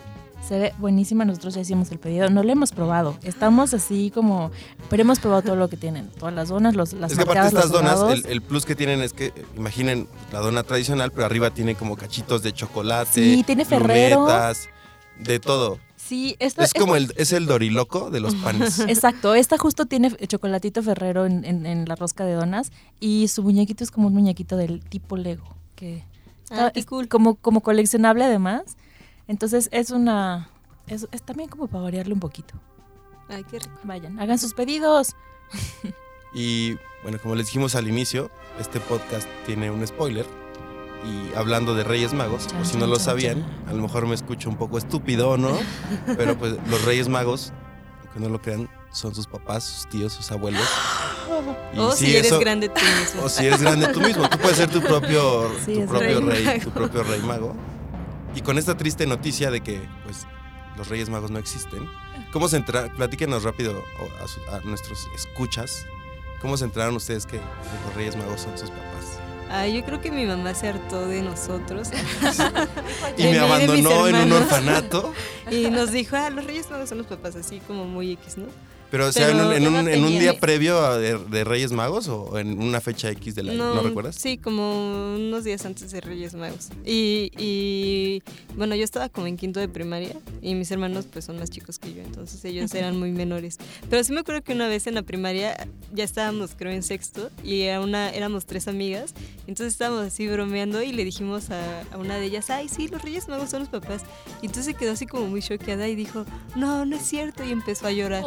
Se 0.47 0.59
ve 0.59 0.73
buenísima, 0.77 1.25
nosotros 1.25 1.55
ya 1.55 1.61
hicimos 1.61 1.91
el 1.91 1.97
pedido, 1.97 2.29
no 2.29 2.43
lo 2.43 2.51
hemos 2.51 2.71
probado. 2.71 3.17
Estamos 3.23 3.73
así 3.73 4.11
como, 4.11 4.51
pero 4.91 5.01
hemos 5.01 5.19
probado 5.19 5.41
todo 5.41 5.55
lo 5.55 5.69
que 5.69 5.77
tienen, 5.77 6.07
todas 6.19 6.35
las 6.35 6.49
donas, 6.49 6.75
los, 6.75 6.93
las 6.93 7.11
es 7.11 7.17
que 7.17 7.23
aparte 7.23 7.47
estas 7.47 7.63
los 7.63 7.71
donas, 7.71 7.99
el, 8.11 8.25
el 8.27 8.41
plus 8.43 8.63
que 8.65 8.75
tienen 8.75 9.01
es 9.01 9.13
que, 9.13 9.33
imaginen 9.57 10.07
la 10.31 10.39
dona 10.39 10.61
tradicional, 10.61 11.11
pero 11.11 11.25
arriba 11.25 11.49
tiene 11.49 11.73
como 11.73 11.95
cachitos 11.97 12.43
de 12.43 12.53
chocolate. 12.53 13.09
Sí, 13.11 13.43
tiene 13.43 13.65
Ferrero. 13.65 14.19
lunetas, 14.21 14.69
de 15.19 15.39
todo. 15.39 15.79
Sí, 15.95 16.35
esta, 16.37 16.63
Es 16.63 16.73
como 16.75 16.95
el, 16.95 17.11
es 17.17 17.33
el 17.33 17.47
doriloco 17.47 18.11
de 18.11 18.19
los 18.19 18.35
panes. 18.35 18.77
Exacto, 18.87 19.33
esta 19.33 19.57
justo 19.57 19.87
tiene 19.87 20.11
chocolatito 20.27 20.83
ferrero 20.83 21.25
en, 21.25 21.43
en- 21.43 21.65
en 21.65 21.85
la 21.89 21.95
rosca 21.95 22.23
de 22.25 22.33
donas 22.33 22.71
y 22.99 23.27
su 23.29 23.41
muñequito 23.41 23.83
es 23.83 23.89
como 23.89 24.09
un 24.09 24.13
muñequito 24.13 24.57
del 24.57 24.81
tipo 24.81 25.17
Lego, 25.17 25.55
que 25.75 26.03
Ah, 26.51 26.67
está- 26.67 26.71
qué 26.71 26.79
es 26.81 26.85
cool. 26.85 27.07
como, 27.07 27.33
como 27.33 27.61
coleccionable 27.61 28.23
además. 28.25 28.61
Entonces 29.27 29.69
es 29.71 29.91
una... 29.91 30.49
Es, 30.87 31.07
es 31.11 31.21
también 31.23 31.49
como 31.49 31.67
para 31.67 31.83
variarle 31.83 32.13
un 32.13 32.19
poquito. 32.19 32.53
Ay, 33.27 33.43
qué 33.49 33.59
rico. 33.59 33.79
Vayan, 33.83 34.19
hagan 34.19 34.37
sus 34.39 34.53
pedidos. 34.53 35.15
Y 36.37 36.75
bueno, 37.01 37.17
como 37.21 37.33
les 37.35 37.45
dijimos 37.45 37.75
al 37.75 37.87
inicio, 37.87 38.29
este 38.59 38.81
podcast 38.81 39.25
tiene 39.45 39.71
un 39.71 39.87
spoiler. 39.87 40.25
Y 41.05 41.33
hablando 41.33 41.75
de 41.75 41.85
Reyes 41.85 42.13
Magos, 42.13 42.47
por 42.47 42.65
si 42.65 42.75
no 42.75 42.87
lo 42.87 42.99
sabían, 42.99 43.45
a 43.69 43.71
lo 43.73 43.81
mejor 43.81 44.05
me 44.05 44.15
escucho 44.15 44.49
un 44.49 44.57
poco 44.57 44.77
estúpido 44.77 45.29
o 45.29 45.37
no, 45.37 45.57
pero 46.17 46.37
pues 46.37 46.55
los 46.67 46.83
Reyes 46.83 47.07
Magos, 47.07 47.53
aunque 48.03 48.19
no 48.19 48.27
lo 48.27 48.41
crean, 48.41 48.67
son 48.91 49.15
sus 49.15 49.27
papás, 49.27 49.63
sus 49.63 49.87
tíos, 49.89 50.11
sus 50.11 50.29
abuelos. 50.31 50.61
Y 51.73 51.79
O 51.79 51.91
sí, 51.93 52.05
si 52.07 52.11
eres 52.17 52.27
eso- 52.27 52.39
grande 52.39 52.67
tú 52.67 52.81
mismo. 52.99 53.21
O 53.23 53.29
si 53.29 53.45
eres 53.45 53.61
grande 53.61 53.87
tú 53.93 54.01
mismo, 54.01 54.27
tú 54.29 54.37
puedes 54.37 54.57
ser 54.57 54.69
tu 54.69 54.81
propio, 54.81 55.49
Sí, 55.65 55.75
tu 55.75 55.85
propio 55.85 56.19
rey 56.21 56.43
rey, 56.45 56.59
tu 56.59 56.69
propio 56.71 57.03
rey 57.03 57.21
mago. 57.21 57.55
Y 58.35 58.41
con 58.41 58.57
esta 58.57 58.75
triste 58.77 59.05
noticia 59.07 59.49
de 59.49 59.61
que 59.61 59.81
pues 60.03 60.25
los 60.77 60.89
reyes 60.89 61.09
magos 61.09 61.31
no 61.31 61.39
existen, 61.39 61.89
¿cómo 62.33 62.47
se 62.49 62.57
enteraron? 62.57 62.91
Platíquenos 62.95 63.43
rápido 63.43 63.81
a, 64.21 64.27
su- 64.27 64.41
a 64.51 64.59
nuestros 64.61 65.07
escuchas, 65.15 65.85
¿cómo 66.41 66.57
se 66.57 66.65
enteraron 66.65 66.95
ustedes 66.97 67.25
que 67.25 67.37
los 67.37 67.95
reyes 67.95 68.15
magos 68.17 68.41
son 68.41 68.57
sus 68.57 68.69
papás? 68.69 69.19
Ay, 69.49 69.75
yo 69.77 69.85
creo 69.85 70.01
que 70.01 70.11
mi 70.11 70.25
mamá 70.25 70.53
se 70.55 70.67
hartó 70.67 71.05
de 71.07 71.21
nosotros 71.21 71.89
Y 73.17 73.23
De 73.23 73.31
me 73.31 73.39
abandonó 73.39 74.07
en 74.07 74.15
un 74.15 74.31
orfanato, 74.33 75.13
y 75.51 75.69
nos 75.69 75.91
dijo, 75.91 76.17
ah, 76.17 76.29
los 76.29 76.45
reyes 76.45 76.69
magos 76.69 76.89
son 76.89 76.97
los 76.97 77.07
papás, 77.07 77.35
así 77.37 77.61
como 77.67 77.85
muy 77.85 78.11
X, 78.13 78.37
¿no? 78.37 78.47
Pero 78.95 79.07
o 79.09 79.11
sea, 79.11 79.29
en 79.29 79.39
un, 79.41 79.51
en 79.51 79.61
¿qué 79.63 79.67
un- 79.67 79.87
en 79.89 80.03
un 80.05 80.19
día 80.19 80.39
previo 80.39 80.79
a 80.79 80.97
de, 80.97 81.17
de 81.17 81.43
Reyes 81.43 81.73
Magos 81.73 82.07
o 82.07 82.37
en 82.39 82.61
una 82.61 82.79
fecha 82.79 83.09
X 83.11 83.35
del 83.35 83.49
año, 83.49 83.75
¿no, 83.75 83.81
recuerdas? 83.81 84.15
Sí, 84.15 84.37
como 84.37 85.15
unos 85.15 85.43
días 85.43 85.65
antes 85.65 85.91
de 85.91 85.99
Reyes 85.99 86.33
Magos. 86.33 86.69
Y, 86.85 87.29
y, 87.37 88.23
bueno, 88.55 88.73
yo 88.75 88.83
estaba 88.85 89.09
como 89.09 89.27
en 89.27 89.35
quinto 89.35 89.59
de 89.59 89.67
primaria 89.67 90.15
y 90.41 90.55
mis 90.55 90.71
hermanos 90.71 91.07
pues 91.11 91.25
son 91.25 91.37
más 91.39 91.49
chicos 91.49 91.77
que 91.77 91.93
yo, 91.93 92.01
entonces 92.03 92.43
ellos 92.45 92.73
eran 92.73 92.97
muy 92.97 93.11
menores. 93.11 93.57
Pero 93.89 94.01
sí 94.03 94.13
me 94.13 94.21
acuerdo 94.21 94.41
que 94.43 94.53
una 94.53 94.67
vez 94.69 94.87
en 94.87 94.95
la 94.95 95.01
primaria 95.03 95.67
ya 95.93 96.03
estábamos 96.05 96.51
creo 96.57 96.71
en 96.71 96.81
sexto 96.83 97.29
y 97.43 97.61
era 97.63 97.81
una, 97.81 98.09
éramos 98.11 98.45
tres 98.45 98.67
amigas, 98.69 99.13
entonces 99.47 99.73
estábamos 99.73 100.05
así 100.07 100.25
bromeando 100.27 100.81
y 100.81 100.93
le 100.93 101.03
dijimos 101.03 101.49
a, 101.49 101.81
a 101.91 101.97
una 101.97 102.15
de 102.15 102.25
ellas, 102.27 102.49
ay 102.49 102.69
sí, 102.69 102.87
los 102.87 103.01
Reyes 103.01 103.27
Magos 103.27 103.49
son 103.49 103.59
los 103.59 103.69
papás. 103.69 104.03
Y 104.41 104.45
entonces 104.45 104.65
se 104.65 104.73
quedó 104.73 104.93
así 104.93 105.05
como 105.05 105.27
muy 105.27 105.41
choqueada 105.41 105.87
y 105.89 105.95
dijo, 105.95 106.25
no, 106.55 106.85
no 106.85 106.95
es 106.95 107.01
cierto 107.03 107.43
y 107.43 107.51
empezó 107.51 107.87
a 107.87 107.91
llorar. 107.91 108.23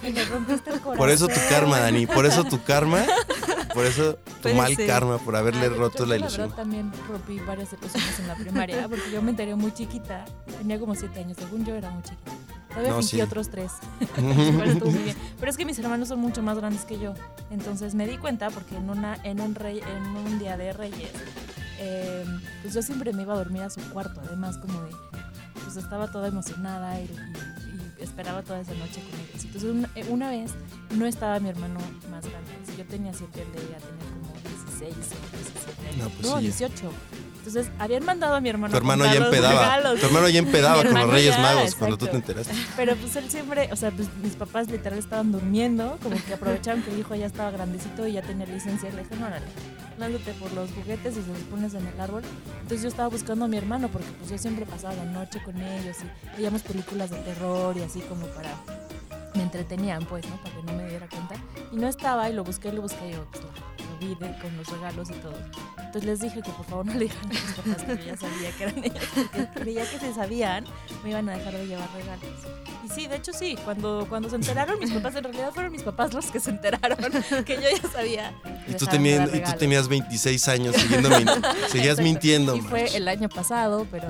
Pobrecito, 0.00 0.20
le 0.20 0.24
rompiste 0.26 0.70
el 0.70 0.80
corazón. 0.80 0.96
Por 0.98 1.10
eso 1.10 1.28
tu 1.28 1.40
karma, 1.48 1.80
Dani, 1.80 2.06
por 2.06 2.26
eso 2.26 2.44
tu 2.44 2.62
karma, 2.62 3.04
por 3.74 3.84
eso 3.84 4.14
tu 4.14 4.42
Puede 4.42 4.54
mal 4.54 4.74
ser. 4.76 4.86
karma, 4.86 5.18
por 5.18 5.36
haberle 5.36 5.62
Ay, 5.62 5.68
roto 5.70 5.98
yo 6.00 6.06
la 6.06 6.16
ilusión. 6.16 6.42
verdad 6.48 6.56
también 6.56 6.92
rompí 7.08 7.38
varias 7.40 7.72
ilusiones 7.72 8.18
en 8.20 8.28
la 8.28 8.34
primaria 8.36 8.88
porque 8.88 9.10
yo 9.12 9.22
me 9.22 9.30
enteré 9.30 9.54
muy 9.54 9.72
chiquita. 9.72 10.24
Tenía 10.58 10.78
como 10.78 10.94
siete 10.94 11.20
años, 11.20 11.36
según 11.38 11.64
yo 11.64 11.74
era 11.74 11.90
muy 11.90 12.02
chiquita. 12.02 12.32
Todavía 12.70 12.90
No, 12.92 12.96
fingí 12.98 13.16
sí. 13.16 13.20
otros 13.22 13.48
tres. 13.50 13.72
Muy 14.18 14.92
bien. 15.02 15.16
Pero 15.40 15.50
es 15.50 15.56
que 15.56 15.64
mis 15.64 15.78
hermanos 15.78 16.08
son 16.08 16.18
mucho 16.20 16.42
más 16.42 16.58
grandes 16.58 16.84
que 16.84 16.98
yo. 16.98 17.14
Entonces 17.50 17.94
me 17.94 18.06
di 18.06 18.18
cuenta 18.18 18.50
porque 18.50 18.76
en, 18.76 18.90
una, 18.90 19.16
en, 19.24 19.40
un, 19.40 19.54
rey, 19.54 19.80
en 19.80 20.04
un 20.08 20.38
día 20.38 20.58
de 20.58 20.74
reyes, 20.74 21.10
eh, 21.78 22.24
pues 22.60 22.74
yo 22.74 22.82
siempre 22.82 23.14
me 23.14 23.22
iba 23.22 23.32
a 23.32 23.36
dormir 23.38 23.62
a 23.62 23.70
su 23.70 23.80
cuarto. 23.90 24.20
Además 24.26 24.58
como 24.58 24.82
de, 24.82 24.90
pues 25.64 25.76
estaba 25.76 26.10
toda 26.10 26.28
emocionada 26.28 27.00
y, 27.00 27.04
y- 27.04 27.08
y 27.08 27.55
esperaba 27.98 28.42
toda 28.42 28.60
esa 28.60 28.74
noche 28.74 29.00
con 29.10 29.20
ellos. 29.20 29.44
Entonces 29.44 29.70
una, 29.70 29.90
eh, 29.94 30.04
una 30.08 30.30
vez 30.30 30.52
no 30.94 31.06
estaba 31.06 31.38
mi 31.40 31.48
hermano 31.48 31.80
más 32.10 32.24
grande. 32.28 32.50
Si 32.66 32.76
yo 32.76 32.84
tenía 32.84 33.12
7, 33.12 33.42
él 33.42 33.48
debía 33.52 33.78
tener 33.78 34.04
como 34.20 34.34
16 34.80 34.94
o 34.94 35.36
17 35.36 35.88
años. 35.88 35.98
No, 35.98 36.10
pues 36.10 36.22
No, 36.22 36.36
sí, 36.38 36.42
ya. 36.44 36.68
18. 36.68 36.92
Entonces 37.46 37.72
habían 37.78 38.04
mandado 38.04 38.34
a 38.34 38.40
mi 38.40 38.48
hermano. 38.48 38.72
Tu 38.72 38.76
a 38.76 38.78
hermano 38.78 39.04
ya 39.04 39.24
empedaba. 39.24 39.76
regalos. 39.76 40.00
Tu 40.00 40.06
hermano 40.06 40.28
ya 40.28 40.38
empedaba 40.40 40.82
con 40.82 40.94
los 40.94 41.10
Reyes 41.10 41.36
ya, 41.36 41.42
Magos 41.42 41.74
cuando 41.76 41.96
tú 41.96 42.06
te 42.06 42.16
enteraste. 42.16 42.52
Pero 42.76 42.96
pues 42.96 43.14
él 43.14 43.30
siempre, 43.30 43.68
o 43.72 43.76
sea, 43.76 43.92
pues 43.92 44.08
mis 44.20 44.34
papás 44.34 44.68
literal 44.68 44.98
estaban 44.98 45.30
durmiendo, 45.30 45.96
como 46.02 46.16
que 46.24 46.34
aprovecharon 46.34 46.82
que 46.82 46.90
el 46.90 46.98
hijo 46.98 47.14
ya 47.14 47.26
estaba 47.26 47.52
grandecito 47.52 48.04
y 48.08 48.14
ya 48.14 48.22
tenía 48.22 48.46
licencia. 48.46 48.90
Le 48.90 49.04
dije, 49.04 49.14
no, 49.14 49.26
órale, 49.26 49.46
lánzate 49.96 50.32
por 50.32 50.52
los 50.54 50.70
juguetes 50.72 51.16
y 51.16 51.22
se 51.22 51.28
los 51.28 51.38
pones 51.48 51.74
en 51.74 51.86
el 51.86 52.00
árbol. 52.00 52.22
Entonces 52.62 52.82
yo 52.82 52.88
estaba 52.88 53.08
buscando 53.08 53.44
a 53.44 53.48
mi 53.48 53.56
hermano 53.56 53.88
porque 53.88 54.08
pues 54.18 54.28
yo 54.28 54.38
siempre 54.38 54.66
pasaba 54.66 54.94
la 54.94 55.04
noche 55.04 55.40
con 55.44 55.56
ellos 55.60 55.98
y 56.02 56.36
veíamos 56.36 56.62
películas 56.62 57.10
de 57.10 57.18
terror 57.18 57.76
y 57.76 57.82
así 57.82 58.00
como 58.00 58.26
para... 58.26 58.50
Me 59.36 59.42
entretenían 59.42 60.04
pues, 60.06 60.26
¿no? 60.28 60.36
Para 60.42 60.56
que 60.56 60.62
no 60.62 60.72
me 60.72 60.88
diera 60.88 61.08
cuenta. 61.08 61.34
Y 61.70 61.76
no 61.76 61.86
estaba 61.86 62.28
y 62.28 62.32
lo 62.32 62.42
busqué, 62.42 62.72
lo 62.72 62.82
busqué 62.82 63.10
y 63.10 63.12
yo 63.12 63.26
pues, 63.30 63.44
lo, 64.00 64.08
lo 64.08 64.14
vi 64.14 64.14
de- 64.14 64.38
con 64.40 64.56
los 64.56 64.66
regalos 64.68 65.08
y 65.10 65.14
todo. 65.14 65.34
Entonces 65.78 66.04
les 66.04 66.20
dije 66.20 66.42
que 66.42 66.50
por 66.50 66.66
favor 66.66 66.86
no 66.86 66.92
le 66.94 67.00
dijeran 67.00 67.26
a 67.26 67.28
mis 67.28 67.40
papás 67.42 67.82
que 67.84 67.96
yo 67.96 68.04
ya 68.04 68.16
sabía 68.16 68.50
que 68.56 68.62
eran 68.64 68.84
ellos, 68.84 69.04
porque 69.14 69.48
creía 69.60 69.90
que 69.90 69.98
si 69.98 70.12
sabían 70.14 70.64
me 71.04 71.10
iban 71.10 71.28
a 71.28 71.36
dejar 71.36 71.52
de 71.54 71.66
llevar 71.66 71.88
regalos. 71.94 72.24
Y 72.84 72.88
sí, 72.88 73.06
de 73.06 73.16
hecho 73.16 73.32
sí, 73.32 73.56
cuando, 73.64 74.06
cuando 74.08 74.28
se 74.30 74.36
enteraron 74.36 74.78
mis 74.78 74.92
papás, 74.92 75.16
en 75.16 75.24
realidad 75.24 75.50
fueron 75.52 75.72
mis 75.72 75.82
papás 75.82 76.12
los 76.14 76.26
que 76.30 76.38
se 76.40 76.50
enteraron 76.50 76.98
que 77.44 77.54
yo 77.56 77.62
ya 77.82 77.88
sabía. 77.90 78.32
Y 78.68 78.74
tú, 78.74 78.84
dar 78.86 79.34
y 79.34 79.40
tú 79.42 79.52
tenías 79.58 79.88
26 79.88 80.48
años 80.48 80.76
siguiendo 80.76 81.08
seguías 81.68 81.98
Exacto. 81.98 82.02
mintiendo. 82.02 82.56
Y 82.56 82.60
fue 82.60 82.96
el 82.96 83.08
año 83.08 83.28
pasado, 83.28 83.86
pero 83.90 84.06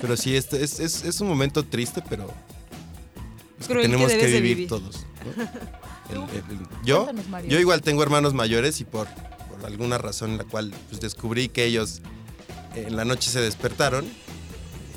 Pero 0.00 0.16
sí, 0.16 0.34
este 0.36 0.62
es, 0.64 0.80
es, 0.80 1.04
es 1.04 1.20
un 1.20 1.28
momento 1.28 1.64
triste, 1.64 2.02
pero 2.08 2.26
pues, 3.56 3.68
que 3.68 3.74
que 3.74 3.80
tenemos 3.82 4.10
que, 4.10 4.16
de 4.16 4.26
vivir, 4.26 4.42
vivir. 4.56 4.68
todos. 4.68 5.06
¿no? 5.36 5.89
El- 6.12 6.18
el- 6.18 6.58
el- 6.60 6.84
yo, 6.84 7.08
yo 7.48 7.58
igual 7.60 7.82
tengo 7.82 8.02
hermanos 8.02 8.34
mayores 8.34 8.80
y 8.80 8.84
por, 8.84 9.06
por 9.48 9.64
alguna 9.66 9.98
razón 9.98 10.32
en 10.32 10.38
la 10.38 10.44
cual 10.44 10.72
pues, 10.88 11.00
descubrí 11.00 11.48
que 11.48 11.64
ellos 11.64 12.00
eh, 12.74 12.84
en 12.88 12.96
la 12.96 13.04
noche 13.04 13.30
se 13.30 13.40
despertaron. 13.40 14.04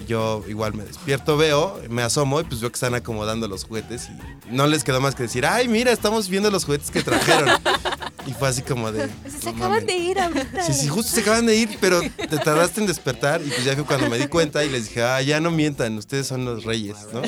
Yo 0.07 0.43
igual 0.49 0.73
me 0.73 0.83
despierto, 0.83 1.37
veo, 1.37 1.79
me 1.89 2.01
asomo 2.01 2.41
y 2.41 2.43
pues 2.43 2.59
veo 2.59 2.69
que 2.69 2.75
están 2.75 2.93
acomodando 2.93 3.47
los 3.47 3.63
juguetes 3.63 4.09
y 4.09 4.51
no 4.53 4.67
les 4.67 4.83
quedó 4.83 4.99
más 4.99 5.15
que 5.15 5.23
decir, 5.23 5.45
ay, 5.45 5.69
mira, 5.69 5.93
estamos 5.93 6.27
viendo 6.27 6.51
los 6.51 6.65
juguetes 6.65 6.91
que 6.91 7.01
trajeron. 7.01 7.47
y 8.27 8.33
fue 8.33 8.49
así 8.49 8.63
como 8.63 8.91
de... 8.91 9.07
se 9.29 9.45
"No 9.45 9.51
acaban 9.51 9.69
mames". 9.71 9.85
de 9.87 9.95
ir 9.95 10.19
ahorita. 10.19 10.63
Sí, 10.63 10.73
sí, 10.73 10.87
justo 10.89 11.09
se 11.13 11.21
acaban 11.21 11.45
de 11.45 11.55
ir, 11.55 11.77
pero 11.79 12.01
te 12.01 12.37
tardaste 12.37 12.81
en 12.81 12.87
despertar 12.87 13.41
y 13.41 13.49
pues 13.49 13.63
ya 13.63 13.75
fue 13.75 13.85
cuando 13.85 14.09
me 14.09 14.17
di 14.17 14.27
cuenta 14.27 14.65
y 14.65 14.69
les 14.69 14.89
dije, 14.89 15.03
ah, 15.03 15.21
ya 15.21 15.39
no 15.39 15.51
mientan, 15.51 15.97
ustedes 15.97 16.27
son 16.27 16.43
los 16.43 16.65
reyes, 16.65 16.97
¿no? 17.13 17.21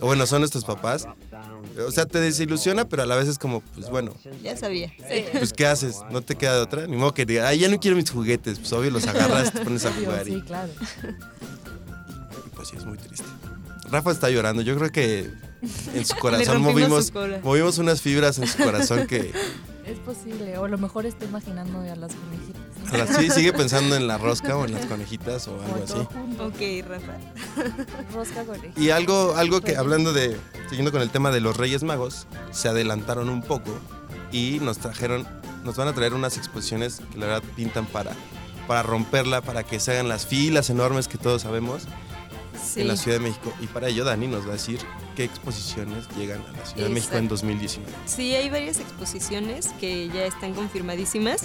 O 0.00 0.06
bueno, 0.06 0.26
son 0.26 0.40
nuestros 0.40 0.64
papás. 0.64 1.06
O 1.86 1.90
sea, 1.90 2.06
te 2.06 2.20
desilusiona, 2.20 2.84
pero 2.88 3.02
a 3.02 3.06
la 3.06 3.16
vez 3.16 3.28
es 3.28 3.38
como, 3.38 3.60
pues 3.60 3.88
bueno, 3.90 4.14
Ya 4.42 4.56
sabía. 4.56 4.92
pues 5.32 5.52
¿qué 5.52 5.66
haces? 5.66 5.96
¿No 6.10 6.22
te 6.22 6.36
queda 6.36 6.54
de 6.56 6.60
otra? 6.62 6.86
Ni 6.86 6.96
modo 6.96 7.14
que 7.14 7.26
diga, 7.26 7.48
ay, 7.48 7.58
ya 7.60 7.68
no 7.68 7.78
quiero 7.80 7.96
mis 7.96 8.10
juguetes. 8.10 8.58
Pues 8.58 8.72
obvio 8.72 8.90
los 8.90 9.06
agarras, 9.06 9.52
te 9.52 9.60
pones 9.60 9.84
a 9.84 9.92
jugar 9.92 10.28
y, 10.28 10.34
Sí, 10.34 10.42
claro. 10.42 10.72
y, 12.46 12.50
pues 12.54 12.68
sí, 12.68 12.76
es 12.76 12.84
muy 12.84 12.98
triste. 12.98 13.26
Rafa 13.90 14.10
está 14.10 14.30
llorando, 14.30 14.62
yo 14.62 14.76
creo 14.76 14.90
que 14.90 15.30
en 15.94 16.04
su 16.04 16.16
corazón 16.20 16.60
movimos, 16.62 17.06
su 17.06 17.12
movimos 17.42 17.78
unas 17.78 18.00
fibras 18.00 18.38
en 18.38 18.46
su 18.46 18.58
corazón 18.58 19.06
que 19.06 19.32
Es 19.86 19.98
posible. 19.98 20.56
O 20.58 20.64
a 20.64 20.68
lo 20.68 20.78
mejor 20.78 21.06
está 21.06 21.24
imaginando 21.24 21.80
a 21.80 21.96
las 21.96 22.12
conejitas. 22.14 23.16
sí 23.16 23.30
sigue 23.30 23.52
pensando 23.52 23.96
en 23.96 24.06
la 24.06 24.18
rosca 24.18 24.56
o 24.56 24.64
en 24.64 24.72
las 24.72 24.86
conejitas 24.86 25.48
o 25.48 25.60
algo 25.60 25.84
así. 25.84 26.06
junto. 26.12 26.46
Ok, 26.46 26.86
Rafa. 26.86 27.16
Rosca 28.14 28.44
conejita. 28.44 28.80
Y 28.80 28.90
algo, 28.90 29.34
algo 29.36 29.60
que 29.60 29.76
hablando 29.76 30.12
de, 30.12 30.36
siguiendo 30.68 30.92
con 30.92 31.02
el 31.02 31.10
tema 31.10 31.30
de 31.30 31.40
los 31.40 31.56
Reyes 31.56 31.82
Magos, 31.82 32.26
se 32.50 32.68
adelantaron 32.68 33.28
un 33.28 33.42
poco 33.42 33.72
y 34.32 34.58
nos 34.60 34.78
trajeron, 34.78 35.26
nos 35.64 35.76
van 35.76 35.88
a 35.88 35.92
traer 35.92 36.14
unas 36.14 36.38
exposiciones 36.38 37.02
que 37.12 37.18
la 37.18 37.26
verdad 37.26 37.42
pintan 37.54 37.86
para, 37.86 38.12
para 38.66 38.82
romperla, 38.82 39.42
para 39.42 39.64
que 39.64 39.80
se 39.80 39.92
hagan 39.92 40.08
las 40.08 40.26
filas 40.26 40.70
enormes 40.70 41.08
que 41.08 41.18
todos 41.18 41.42
sabemos 41.42 41.86
Sí. 42.62 42.80
en 42.82 42.88
la 42.88 42.96
Ciudad 42.96 43.18
de 43.18 43.24
México. 43.24 43.52
Y 43.60 43.66
para 43.66 43.88
ello 43.88 44.04
Dani 44.04 44.26
nos 44.26 44.44
va 44.44 44.50
a 44.50 44.52
decir 44.52 44.80
qué 45.16 45.24
exposiciones 45.24 46.06
llegan 46.16 46.40
a 46.42 46.52
la 46.52 46.66
Ciudad 46.66 46.88
de 46.88 46.94
México 46.94 47.16
en 47.16 47.24
Exacto. 47.24 47.34
2019. 47.46 47.92
Sí, 48.06 48.34
hay 48.34 48.50
varias 48.50 48.80
exposiciones 48.80 49.68
que 49.80 50.08
ya 50.08 50.24
están 50.26 50.54
confirmadísimas. 50.54 51.42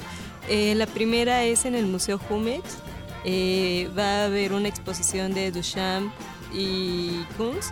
Eh, 0.48 0.75
la 0.75 0.88
primera 0.88 1.44
es 1.44 1.66
en 1.66 1.75
el 1.75 1.86
Museo 1.86 2.18
Jumex. 2.18 2.63
Eh, 3.25 3.89
va 3.98 4.22
a 4.22 4.25
haber 4.25 4.54
una 4.54 4.70
exposición 4.70 5.34
de 5.34 5.51
Duchamp 5.51 6.12
y 6.54 7.24
Kunz 7.38 7.68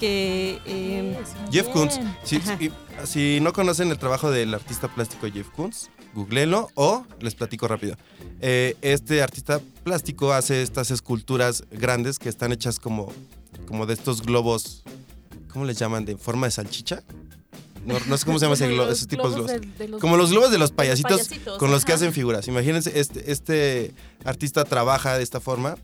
que 0.00 0.58
eh, 0.66 1.16
Jeff 1.52 1.68
Koons, 1.68 2.00
si, 2.24 2.36
Ajá. 2.36 2.58
si- 2.58 2.72
si 3.04 3.40
no 3.40 3.52
conocen 3.52 3.90
el 3.90 3.98
trabajo 3.98 4.30
del 4.30 4.52
artista 4.54 4.88
plástico 4.88 5.28
Jeff 5.32 5.48
Koons, 5.50 5.90
googleenlo 6.14 6.68
o 6.74 7.04
les 7.20 7.34
platico 7.34 7.68
rápido. 7.68 7.96
Eh, 8.40 8.76
este 8.82 9.22
artista 9.22 9.60
plástico 9.84 10.32
hace 10.32 10.62
estas 10.62 10.90
esculturas 10.90 11.64
grandes 11.70 12.18
que 12.18 12.28
están 12.28 12.50
hechas 12.52 12.80
como, 12.80 13.12
como 13.66 13.86
de 13.86 13.94
estos 13.94 14.22
globos, 14.22 14.82
¿cómo 15.52 15.64
les 15.66 15.78
llaman? 15.78 16.04
¿De 16.04 16.16
forma 16.16 16.46
de 16.46 16.50
salchicha? 16.50 17.02
No, 17.86 17.94
no 18.08 18.18
sé 18.18 18.26
cómo 18.26 18.38
se 18.38 18.44
llama 18.44 18.54
ese 18.54 18.68
globo, 18.68 18.90
esos 18.90 19.06
tipos 19.08 19.30
de 19.30 19.36
globos. 19.36 19.52
de- 19.52 19.60
de 19.78 19.88
los- 19.88 20.00
Como 20.00 20.16
los 20.18 20.30
globos 20.30 20.50
de 20.50 20.58
los 20.58 20.70
payasitos, 20.72 21.12
payasitos, 21.28 21.58
con 21.58 21.70
los 21.70 21.84
que 21.84 21.92
hacen 21.94 22.12
figuras. 22.12 22.46
Imagínense, 22.48 22.98
este, 23.00 23.30
este 23.32 23.94
artista 24.24 24.64
trabaja 24.64 25.16
de 25.16 25.22
esta 25.22 25.40
forma 25.40 25.76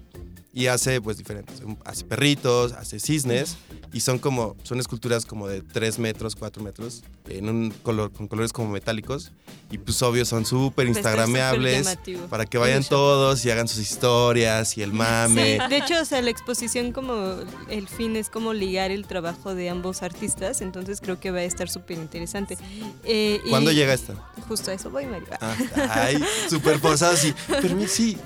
y 0.56 0.68
hace 0.68 1.02
pues 1.02 1.18
diferentes. 1.18 1.60
Hace 1.84 2.06
perritos, 2.06 2.72
hace 2.72 2.98
cisnes 2.98 3.58
y 3.92 4.00
son 4.00 4.18
como, 4.18 4.56
son 4.62 4.80
esculturas 4.80 5.26
como 5.26 5.48
de 5.48 5.60
3 5.60 5.98
metros, 5.98 6.34
4 6.34 6.62
metros, 6.62 7.02
en 7.28 7.50
un 7.50 7.70
color, 7.82 8.10
con 8.10 8.26
colores 8.26 8.54
como 8.54 8.70
metálicos. 8.70 9.32
Y 9.70 9.76
pues 9.76 10.00
obvio 10.00 10.24
son 10.24 10.46
súper 10.46 10.86
Pues, 10.86 10.96
instagrameables 10.96 11.98
para 12.30 12.46
que 12.46 12.56
vayan 12.56 12.82
todos 12.84 13.44
y 13.44 13.50
hagan 13.50 13.68
sus 13.68 13.80
historias 13.80 14.78
y 14.78 14.82
el 14.82 14.94
mame. 14.94 15.58
Sí, 15.60 15.68
de 15.68 15.76
hecho, 15.76 16.00
o 16.00 16.04
sea, 16.06 16.22
la 16.22 16.30
exposición 16.30 16.92
como 16.92 17.34
el 17.68 17.86
fin 17.86 18.16
es 18.16 18.30
como 18.30 18.54
ligar 18.54 18.90
el 18.90 19.06
trabajo 19.06 19.54
de 19.54 19.68
ambos 19.68 20.02
artistas, 20.02 20.62
entonces 20.62 21.02
creo 21.02 21.20
que 21.20 21.32
va 21.32 21.40
a 21.40 21.44
estar 21.44 21.68
súper 21.68 21.98
interesante. 21.98 22.56
Eh, 23.04 23.42
y 23.44 23.50
¿Cuándo 23.50 23.72
llega 23.72 23.92
esta? 23.92 24.14
Justo 24.48 24.70
a 24.70 24.74
eso 24.74 24.88
voy, 24.88 25.04
Mario. 25.04 25.28
Ah, 25.38 25.54
ay, 25.90 26.24
súper 26.48 26.78
forzado 26.78 27.12
así. 27.12 27.34
Pero 27.60 27.86
sí, 27.86 28.16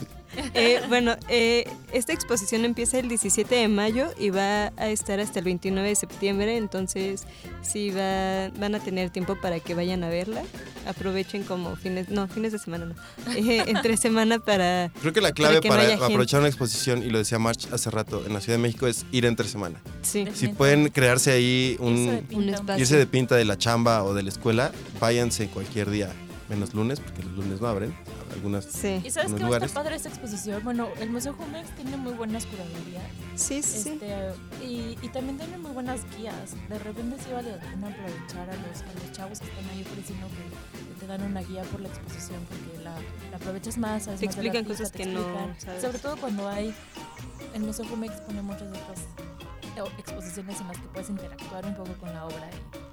Eh, 0.54 0.80
bueno, 0.88 1.16
eh, 1.28 1.68
esta 1.92 2.12
exposición 2.12 2.64
empieza 2.64 2.98
el 2.98 3.08
17 3.08 3.54
de 3.54 3.68
mayo 3.68 4.08
y 4.18 4.30
va 4.30 4.72
a 4.76 4.88
estar 4.88 5.18
hasta 5.20 5.40
el 5.40 5.44
29 5.44 5.88
de 5.88 5.94
septiembre, 5.94 6.56
entonces 6.56 7.24
sí 7.62 7.90
va, 7.90 8.48
van 8.58 8.74
a 8.74 8.80
tener 8.80 9.10
tiempo 9.10 9.36
para 9.40 9.60
que 9.60 9.74
vayan 9.74 10.04
a 10.04 10.08
verla. 10.08 10.42
Aprovechen 10.86 11.42
como 11.42 11.76
fines, 11.76 12.08
no, 12.08 12.28
fines 12.28 12.52
de 12.52 12.58
semana 12.58 12.86
no, 12.86 12.94
eh, 13.34 13.64
entre 13.66 13.96
semana 13.96 14.38
para... 14.38 14.90
creo 15.00 15.12
que 15.12 15.20
la 15.20 15.32
clave 15.32 15.60
para, 15.60 15.94
aprovechar 15.94 16.40
una 16.40 16.48
exposición, 16.48 17.02
y 17.02 17.10
lo 17.10 17.18
decía 17.18 17.38
March 17.38 17.68
hace 17.72 17.90
rato, 17.90 18.24
en 18.24 18.32
la 18.32 18.40
Ciudad 18.40 18.58
de 18.58 18.62
México 18.62 18.86
es 18.86 19.04
ir 19.12 19.26
entre 19.26 19.48
semana. 19.48 19.80
Sí, 20.02 20.26
Si 20.32 20.48
pueden 20.48 20.88
crearse 20.88 21.32
ahí 21.32 21.76
Irse 21.80 21.80
de 21.80 21.86
un, 21.86 22.26
pinta. 22.26 22.36
un 22.36 22.48
espacio. 22.48 22.82
irse 22.82 22.96
de 22.96 23.06
pinta 23.06 23.36
de 23.36 23.44
la 23.44 23.58
chamba 23.58 24.04
o 24.04 24.14
de 24.14 24.22
la 24.22 24.28
escuela, 24.28 24.72
váyanse 25.00 25.48
cualquier 25.48 25.90
día, 25.90 26.10
menos 26.48 26.72
lunes, 26.74 27.00
porque 27.00 27.22
los 27.22 27.32
lunes 27.32 27.60
no 27.60 27.68
abren. 27.68 27.94
Algunas 28.32 28.64
sí, 28.64 29.00
¿Y 29.04 29.10
sabes 29.10 29.32
qué 29.32 29.42
va 29.42 29.50
a 29.50 29.58
estar 29.58 29.70
padre 29.70 29.96
esta 29.96 30.08
exposición? 30.08 30.62
Bueno, 30.64 30.88
el 31.00 31.10
Museo 31.10 31.32
Jumex 31.34 31.74
tiene 31.74 31.96
muy 31.96 32.12
buenas 32.12 32.46
curadurías. 32.46 33.02
sí, 33.34 33.62
sí. 33.62 33.78
sí. 33.82 33.88
Este, 33.90 34.64
y, 34.64 34.98
y 35.02 35.08
también 35.08 35.38
tiene 35.38 35.58
muy 35.58 35.72
buenas 35.72 36.00
guías. 36.16 36.54
De 36.68 36.78
repente 36.78 37.16
sí 37.24 37.32
vale 37.32 37.50
la 37.50 37.58
pena 37.58 37.88
aprovechar 37.88 38.48
a 38.48 38.54
los, 38.54 38.82
a 38.82 38.94
los 38.94 39.12
chavos 39.12 39.40
que 39.40 39.46
están 39.46 39.68
ahí 39.70 39.82
ofreciendo 39.82 40.26
que, 40.28 40.94
que 40.94 41.00
te 41.00 41.06
dan 41.06 41.22
una 41.22 41.42
guía 41.42 41.62
por 41.64 41.80
la 41.80 41.88
exposición 41.88 42.38
porque 42.48 42.82
la, 42.82 42.94
la 43.30 43.36
aprovechas 43.36 43.78
más, 43.78 44.04
sabes 44.04 44.20
Te 44.20 44.26
más 44.26 44.34
explican 44.34 44.64
artista, 44.64 44.84
cosas 44.84 44.92
te 44.92 44.98
que 44.98 45.06
no 45.06 45.24
sabes. 45.58 45.82
Sobre 45.82 45.98
todo 45.98 46.16
cuando 46.16 46.48
hay, 46.48 46.74
el 47.54 47.62
Museo 47.62 47.84
Jumex 47.86 48.20
pone 48.20 48.42
muchas 48.42 48.70
de 48.70 48.78
estas 48.78 49.00
eh, 49.76 49.90
exposiciones 49.98 50.60
en 50.60 50.68
las 50.68 50.78
que 50.78 50.86
puedes 50.88 51.10
interactuar 51.10 51.66
un 51.66 51.74
poco 51.74 51.92
con 51.94 52.12
la 52.12 52.26
obra 52.26 52.48
y, 52.52 52.89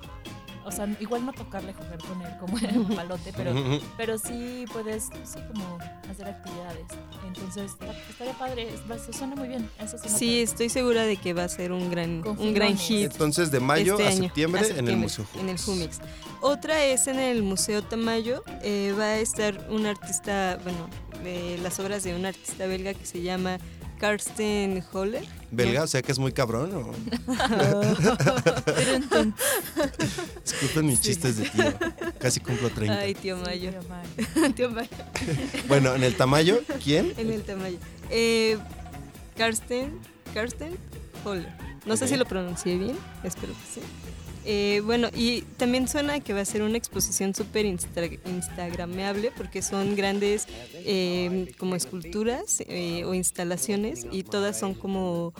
o 0.68 0.72
sea, 0.72 0.88
igual 1.00 1.26
no 1.26 1.32
tocarle, 1.34 1.74
jugar 1.74 1.98
con 2.00 2.22
él 2.22 2.34
como 2.40 2.58
en 2.68 2.78
un 2.80 2.96
palote, 2.96 3.32
pero 3.36 3.54
pero 3.96 4.18
sí 4.18 4.66
puedes, 4.74 5.06
sí, 5.24 5.40
como 5.52 5.78
hacer 6.12 6.28
actividades. 6.28 6.86
Entonces, 7.26 7.72
estaría 8.10 8.34
padre, 8.38 8.70
se 9.06 9.14
suena 9.14 9.36
muy 9.36 9.48
bien. 9.48 9.70
Eso 9.80 9.98
suena 9.98 10.18
Sí, 10.18 10.26
padre. 10.28 10.42
estoy 10.42 10.70
segura 10.70 11.04
de 11.04 11.16
que 11.18 11.34
va 11.34 11.44
a 11.46 11.50
ser 11.50 11.72
un 11.72 11.90
gran, 11.90 12.22
un 12.28 12.54
gran 12.54 12.78
hit. 12.78 13.12
Entonces, 13.12 13.50
de 13.52 13.60
mayo 13.60 13.94
este 13.94 14.06
a, 14.08 14.10
año, 14.10 14.24
septiembre, 14.24 14.62
a 14.62 14.78
en 14.80 14.88
el 14.88 14.98
Museo 14.98 15.26
En 15.40 15.50
el 15.50 15.58
Jumex. 15.60 16.00
Otra 16.42 16.84
es 16.84 17.08
en 17.08 17.20
el 17.20 17.44
Museo 17.44 17.82
Tamayo. 17.84 18.44
eh, 18.62 18.94
va 18.98 19.06
a 19.06 19.18
estar 19.18 19.68
un 19.70 19.86
artista, 19.86 20.60
bueno, 20.64 20.88
de 21.24 21.58
las 21.64 21.80
obras 21.80 22.04
de 22.04 22.16
un 22.16 22.26
artista 22.26 22.68
belga 22.68 22.94
que 22.94 23.06
se 23.06 23.22
llama 23.22 23.58
Karsten 24.00 24.84
Holler. 24.94 25.26
¿Belga? 25.52 25.84
O 25.84 25.88
sea 25.88 26.02
que 26.02 26.12
es 26.12 26.20
muy 26.20 26.32
cabrón. 26.32 26.72
¿o? 26.74 26.92
Disculpen 30.44 30.86
mis 30.86 31.02
chistes 31.02 31.38
de 31.38 31.50
tío. 31.50 31.74
Casi 32.20 32.40
cumplo 32.40 32.70
30. 32.70 33.00
Ay, 33.00 33.16
tío 33.16 33.38
Mayo. 33.38 33.72
Tío 34.56 34.70
Mayo. 34.70 34.90
Bueno, 35.68 35.96
en 35.96 36.04
el 36.04 36.16
Tamayo, 36.16 36.62
¿quién? 36.84 37.14
En 37.18 37.32
el 37.32 37.44
Tamayo. 37.44 37.78
Eh, 38.10 38.58
Karsten, 39.36 40.00
Karsten 40.34 40.78
Holler. 41.24 41.52
No 41.86 41.96
sé 41.96 42.08
si 42.08 42.18
lo 42.18 42.26
pronuncié 42.26 42.78
bien, 42.78 42.98
espero 43.24 43.54
que 43.54 43.80
sí. 43.80 43.82
Eh, 44.50 44.82
bueno, 44.86 45.10
y 45.14 45.42
también 45.58 45.90
suena 45.90 46.22
que 46.22 46.32
va 46.32 46.40
a 46.40 46.46
ser 46.46 46.62
una 46.62 46.78
exposición 46.78 47.36
súper 47.36 47.66
instra- 47.66 48.18
instagrameable 48.26 49.32
porque 49.36 49.62
son 49.62 49.98
grandes 49.98 50.48
eh, 50.74 51.52
como 51.58 51.76
esculturas 51.76 52.64
eh, 52.70 53.04
o 53.04 53.14
instalaciones 53.14 54.08
y 54.10 54.24
todas 54.24 54.58
son 54.58 54.74
como, 54.74 55.34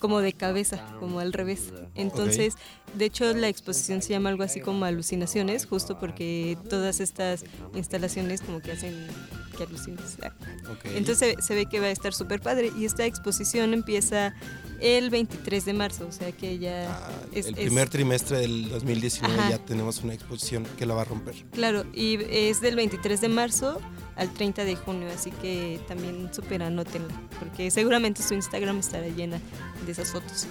como 0.00 0.20
de 0.20 0.32
cabeza, 0.32 0.84
como 0.98 1.20
al 1.20 1.32
revés. 1.32 1.72
Entonces, 1.94 2.54
de 2.94 3.04
hecho, 3.04 3.32
la 3.32 3.46
exposición 3.46 4.02
se 4.02 4.08
llama 4.10 4.30
algo 4.30 4.42
así 4.42 4.60
como 4.60 4.84
alucinaciones, 4.86 5.64
justo 5.64 6.00
porque 6.00 6.58
todas 6.68 6.98
estas 6.98 7.44
instalaciones 7.76 8.40
como 8.40 8.60
que 8.60 8.72
hacen 8.72 9.06
que. 9.52 10.96
Entonces 10.96 11.36
se, 11.38 11.42
se 11.42 11.54
ve 11.54 11.66
que 11.66 11.80
va 11.80 11.86
a 11.86 11.90
estar 11.90 12.12
súper 12.14 12.40
padre 12.40 12.72
y 12.76 12.84
esta 12.84 13.04
exposición 13.06 13.74
empieza 13.74 14.34
el 14.80 15.10
23 15.10 15.64
de 15.64 15.72
marzo, 15.74 16.06
o 16.08 16.12
sea 16.12 16.32
que 16.32 16.58
ya 16.58 16.90
Ah, 16.90 17.10
es, 17.32 17.46
el 17.46 17.54
es- 17.54 17.60
primer 17.60 17.88
trimestre 17.88 18.38
del 18.38 18.68
2019 18.68 19.38
Ajá. 19.38 19.50
ya 19.50 19.58
tenemos 19.58 20.02
una 20.02 20.14
exposición 20.14 20.66
que 20.76 20.86
la 20.86 20.94
va 20.94 21.02
a 21.02 21.04
romper. 21.04 21.34
Claro, 21.52 21.84
y 21.94 22.18
es 22.30 22.60
del 22.60 22.74
23 22.76 23.20
de 23.20 23.28
marzo 23.28 23.80
al 24.16 24.32
30 24.32 24.64
de 24.64 24.74
junio, 24.76 25.08
así 25.14 25.30
que 25.30 25.80
también 25.88 26.28
súper 26.34 26.62
anótenla, 26.64 27.14
porque 27.38 27.70
seguramente 27.70 28.22
su 28.22 28.34
Instagram 28.34 28.78
estará 28.78 29.06
llena 29.08 29.40
de 29.86 29.92
esas 29.92 30.10
fotos. 30.10 30.46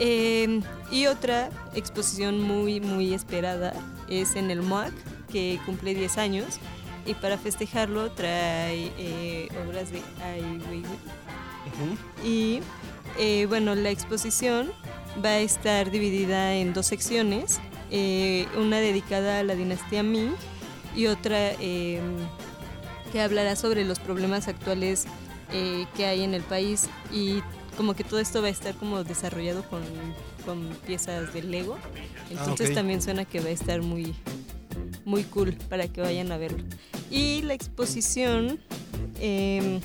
Eh, 0.00 0.60
y 0.92 1.06
otra 1.06 1.50
exposición 1.74 2.40
muy, 2.40 2.80
muy 2.80 3.12
esperada 3.14 3.74
es 4.08 4.36
en 4.36 4.50
el 4.50 4.62
MOAC, 4.62 4.92
que 5.30 5.60
cumple 5.66 5.94
10 5.94 6.16
años, 6.18 6.46
y 7.08 7.14
para 7.14 7.38
festejarlo 7.38 8.10
trae 8.12 8.92
eh, 8.98 9.48
obras 9.66 9.90
de 9.90 10.02
Ai 10.22 10.42
Weiwei. 10.42 10.84
Y 12.24 12.60
eh, 13.18 13.46
bueno, 13.46 13.74
la 13.74 13.90
exposición 13.90 14.70
va 15.24 15.30
a 15.30 15.38
estar 15.38 15.90
dividida 15.90 16.54
en 16.54 16.74
dos 16.74 16.86
secciones, 16.86 17.60
eh, 17.90 18.46
una 18.56 18.78
dedicada 18.78 19.38
a 19.38 19.42
la 19.42 19.54
dinastía 19.54 20.02
Ming 20.02 20.34
y 20.94 21.06
otra 21.06 21.52
eh, 21.60 22.00
que 23.12 23.20
hablará 23.20 23.56
sobre 23.56 23.84
los 23.84 23.98
problemas 23.98 24.48
actuales 24.48 25.06
eh, 25.52 25.86
que 25.96 26.04
hay 26.04 26.22
en 26.22 26.34
el 26.34 26.42
país 26.42 26.88
y 27.12 27.42
como 27.76 27.94
que 27.94 28.04
todo 28.04 28.20
esto 28.20 28.42
va 28.42 28.48
a 28.48 28.50
estar 28.50 28.74
como 28.74 29.04
desarrollado 29.04 29.62
con, 29.62 29.82
con 30.44 30.68
piezas 30.86 31.32
de 31.32 31.42
Lego. 31.42 31.78
Entonces 32.30 32.70
ok. 32.70 32.74
también 32.74 33.00
suena 33.00 33.24
que 33.24 33.40
va 33.40 33.46
a 33.46 33.52
estar 33.52 33.80
muy, 33.80 34.14
muy 35.04 35.22
cool 35.24 35.54
para 35.68 35.88
que 35.88 36.00
vayan 36.00 36.32
a 36.32 36.36
verlo. 36.36 36.64
Y 37.10 37.42
la 37.42 37.54
exposición, 37.54 38.58
eh, 39.20 39.80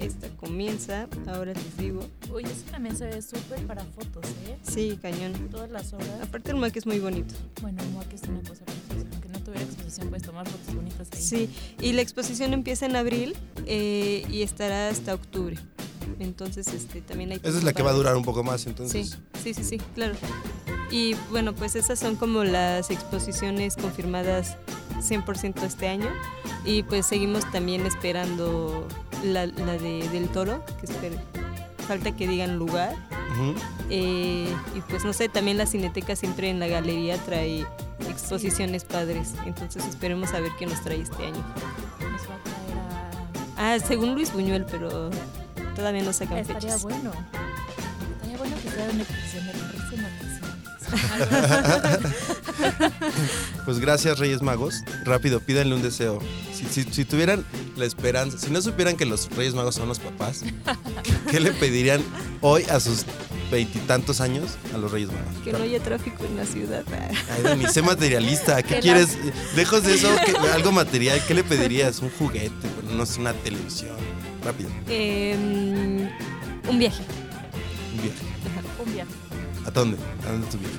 esta 0.00 0.28
comienza, 0.36 1.08
ahora 1.26 1.52
les 1.52 1.76
digo, 1.76 2.08
Uy, 2.32 2.44
eso 2.44 2.62
también 2.70 2.96
se 2.96 3.06
ve 3.06 3.22
súper 3.22 3.66
para 3.66 3.84
fotos, 3.84 4.24
¿eh? 4.46 4.58
sí, 4.62 4.98
cañón. 5.00 5.32
Todas 5.50 5.70
las 5.70 5.92
obras. 5.94 6.10
Aparte 6.22 6.50
el 6.50 6.58
MAC 6.58 6.76
es 6.76 6.86
muy 6.86 6.98
bonito. 6.98 7.34
Bueno, 7.62 7.82
el 7.82 7.90
MOAC 7.90 8.12
es 8.12 8.22
una 8.24 8.40
cosa 8.40 8.64
preciosa. 8.64 9.08
Aunque 9.12 9.28
no 9.28 9.40
tuviera 9.40 9.64
exposición, 9.64 10.08
puedes 10.08 10.24
tomar 10.24 10.46
fotos 10.46 10.74
bonitas 10.74 11.08
ahí. 11.12 11.20
Sí, 11.20 11.50
y 11.80 11.92
la 11.92 12.02
exposición 12.02 12.52
empieza 12.52 12.86
en 12.86 12.96
abril 12.96 13.34
eh, 13.66 14.26
y 14.30 14.42
estará 14.42 14.90
hasta 14.90 15.14
octubre. 15.14 15.56
Entonces, 16.20 16.68
este, 16.68 17.00
también 17.00 17.32
hay... 17.32 17.38
Esa 17.38 17.58
es 17.58 17.64
la 17.64 17.72
que 17.72 17.82
va 17.82 17.90
a 17.90 17.94
durar 17.94 18.16
un 18.16 18.24
poco 18.24 18.44
más, 18.44 18.66
entonces. 18.66 19.10
Sí, 19.10 19.18
sí, 19.42 19.54
sí, 19.54 19.64
sí, 19.64 19.78
claro. 19.94 20.14
Y 20.90 21.14
bueno, 21.30 21.54
pues 21.54 21.76
esas 21.76 21.98
son 21.98 22.16
como 22.16 22.44
las 22.44 22.90
exposiciones 22.90 23.76
confirmadas 23.76 24.56
100% 25.00 25.62
este 25.62 25.88
año. 25.88 26.08
Y 26.64 26.82
pues 26.82 27.06
seguimos 27.06 27.50
también 27.50 27.86
esperando 27.86 28.86
la, 29.24 29.46
la 29.46 29.72
de, 29.78 30.08
del 30.12 30.28
toro, 30.28 30.64
que 30.80 30.86
espere- 30.86 31.18
falta 31.86 32.12
que 32.14 32.28
digan 32.28 32.56
lugar. 32.58 32.94
Eh, 33.90 34.52
y 34.74 34.80
pues 34.88 35.04
no 35.04 35.12
sé, 35.12 35.28
también 35.28 35.56
la 35.58 35.66
cineteca 35.66 36.16
siempre 36.16 36.50
en 36.50 36.58
la 36.60 36.66
galería 36.66 37.16
trae 37.18 37.66
exposiciones 38.08 38.84
padres. 38.84 39.34
Entonces 39.46 39.84
esperemos 39.86 40.32
a 40.34 40.40
ver 40.40 40.50
qué 40.58 40.66
nos 40.66 40.80
trae 40.82 41.00
este 41.00 41.24
año. 41.26 41.44
Nos 42.10 42.22
va 42.28 42.34
a 42.34 42.42
traer 42.44 42.58
Ah, 43.56 43.84
según 43.86 44.14
Luis 44.14 44.32
Buñuel, 44.32 44.64
pero 44.70 45.10
todavía 45.74 46.02
no 46.02 46.12
sacan 46.12 46.38
Estaría 46.38 46.60
fechas. 46.62 46.82
bueno. 46.82 47.12
Estaría 48.16 48.38
bueno 48.38 48.56
que 48.62 48.70
sea 48.70 48.88
una 48.92 49.02
exposición 49.02 49.46
de 49.46 49.52
Pues 53.64 53.78
gracias, 53.80 54.18
Reyes 54.18 54.40
Magos. 54.42 54.82
Rápido, 55.04 55.40
pídanle 55.40 55.74
un 55.74 55.82
deseo. 55.82 56.20
Si, 56.54 56.64
si- 56.64 56.90
si 56.90 57.04
tuvieran 57.04 57.44
la 57.76 57.84
esperanza, 57.84 58.38
si 58.38 58.50
no 58.50 58.62
supieran 58.62 58.96
que 58.96 59.04
los 59.04 59.28
Reyes 59.36 59.54
Magos 59.54 59.74
son 59.74 59.88
los 59.88 59.98
papás, 59.98 60.42
¿qué, 61.02 61.12
qué 61.30 61.40
le 61.40 61.52
pedirían 61.52 62.02
hoy 62.40 62.64
a 62.70 62.80
sus 62.80 63.04
veintitantos 63.50 64.20
años 64.20 64.56
a 64.74 64.78
los 64.78 64.90
Reyes 64.90 65.10
Magos? 65.10 65.42
Que 65.44 65.52
no 65.52 65.58
haya 65.62 65.80
tráfico 65.80 66.24
en 66.24 66.36
la 66.36 66.46
ciudad. 66.46 66.82
Ah. 66.92 67.08
Ay, 67.36 67.42
Dani, 67.42 67.66
sé 67.66 67.82
materialista. 67.82 68.62
¿Qué 68.62 68.74
Que 68.76 68.80
quieres? 68.80 69.18
Lejos 69.54 69.82
de 69.84 69.94
eso, 69.94 70.08
¿qué- 70.24 70.36
algo 70.48 70.72
material. 70.72 71.20
¿Qué 71.28 71.34
le 71.34 71.44
pedirías? 71.44 72.00
Un 72.00 72.10
juguete, 72.10 72.68
bueno, 72.80 72.96
no 72.96 73.04
sé, 73.06 73.20
una 73.20 73.34
televisión. 73.34 73.96
Rápido, 74.44 74.70
Em, 74.88 76.08
un 76.68 76.78
viaje. 76.78 77.02
un 77.94 78.02
viaje. 78.02 78.22
Un 78.84 78.94
viaje. 78.94 79.10
¿A 79.68 79.70
dónde? 79.70 79.98
¿A 80.26 80.32
dónde 80.32 80.56
viaje? 80.56 80.74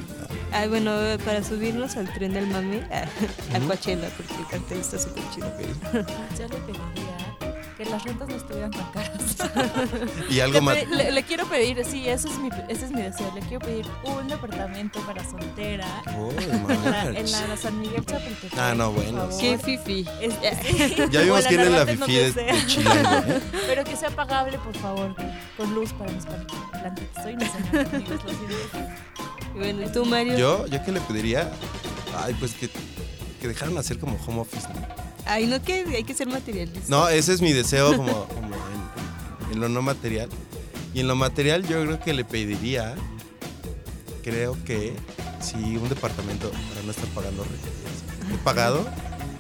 Ah, 0.52 0.66
bueno, 0.68 0.92
para 1.24 1.44
subirnos 1.44 1.96
al 1.96 2.12
tren 2.12 2.34
del 2.34 2.48
mame 2.48 2.82
a 3.54 3.58
Ujú. 3.60 3.68
Coachella, 3.68 4.10
porque 4.18 4.34
el 4.34 4.48
cartel 4.48 4.80
está 4.80 4.98
súper 4.98 5.24
chido. 5.32 5.48
Yo 5.94 6.48
le 6.48 6.56
pediría 6.66 6.99
que 7.80 7.86
las 7.90 8.04
rentas 8.04 8.28
no 8.28 8.36
estuvieran 8.36 8.72
tan 8.72 8.92
caras. 8.92 9.12
Y 10.30 10.42
algo 10.42 10.56
Le, 10.56 10.62
más. 10.62 10.88
le- 10.90 11.12
le 11.14 11.24
quiero 11.24 11.46
pedir, 11.48 11.84
sí, 11.86 12.08
ese 12.10 12.28
es, 12.28 12.38
mi, 12.38 12.50
ese 12.68 12.86
es 12.86 12.92
mi 12.92 13.02
deseo. 13.02 13.32
Le 13.34 13.40
quiero 13.42 13.60
pedir 13.66 13.86
un 14.04 14.28
departamento 14.28 15.00
para 15.02 15.24
soltera 15.24 15.88
Oh, 16.18 16.30
en 16.42 16.92
la, 16.92 17.04
en 17.08 17.32
la 17.32 17.56
San 17.58 17.80
Miguel 17.80 18.06
Chapultepec. 18.06 18.60
Ah, 18.60 18.74
no, 18.76 18.92
bueno. 18.92 19.30
Qué 19.40 19.58
fifi. 19.58 20.06
Este, 20.22 20.56
sí. 20.62 20.96
Ya 21.12 21.22
vimos 21.22 21.46
quién 21.48 21.62
es 21.62 21.72
la 21.72 21.86
fifi 21.86 22.16
de, 22.16 22.66
Chilango, 22.68 23.32
¿eh? 23.32 23.42
Pero 23.66 23.84
que 23.86 23.96
sea 23.96 24.10
pagable, 24.10 24.60
por 24.60 24.76
favor, 24.78 25.16
con 25.56 25.74
luz 25.74 25.94
para 25.94 26.12
mis 26.12 26.26
plantitas. 26.26 27.24
Soy 27.24 27.34
señora, 27.34 27.90
amigos, 27.94 28.24
lo 28.26 28.30
siento. 28.30 28.80
Y 29.56 29.58
bueno, 29.58 29.86
¿y 29.86 29.92
tú, 29.92 30.06
Mario? 30.06 30.38
Yo, 30.38 30.68
yo 30.68 30.84
qué 30.84 30.92
le 30.92 31.00
pediría, 31.00 31.50
ay, 32.18 32.36
pues 32.40 32.54
que, 32.56 32.70
que 33.40 33.48
dejaran 33.48 33.78
hacer 33.78 34.00
como 34.00 34.18
home 34.28 34.42
office. 34.42 34.68
¿no? 34.68 34.99
Ay, 35.26 35.48
no, 35.48 35.62
que 35.62 35.86
hay 35.96 36.04
que 36.04 36.14
ser 36.14 36.28
materialista. 36.28 36.82
No, 36.88 37.08
ese 37.10 37.34
es 37.34 37.42
mi 37.42 37.54
deseo 37.54 37.96
como, 37.96 38.26
como 38.26 38.56
en, 38.56 39.54
en 39.54 39.60
lo 39.60 39.70
no 39.70 39.82
material. 39.82 40.30
Y 40.94 41.02
en 41.02 41.08
lo 41.08 41.16
material 41.16 41.68
yo 41.68 41.84
creo 41.84 42.00
que 42.00 42.14
le 42.14 42.26
pediría, 42.26 42.96
creo 44.24 44.58
que 44.66 44.94
sí, 45.42 45.78
un 45.78 45.88
departamento 45.90 46.50
para 46.52 46.82
no 46.84 46.92
estar 46.92 47.08
pagando 47.10 47.44
renta. 47.44 47.68
He 48.34 48.38
pagado 48.44 48.88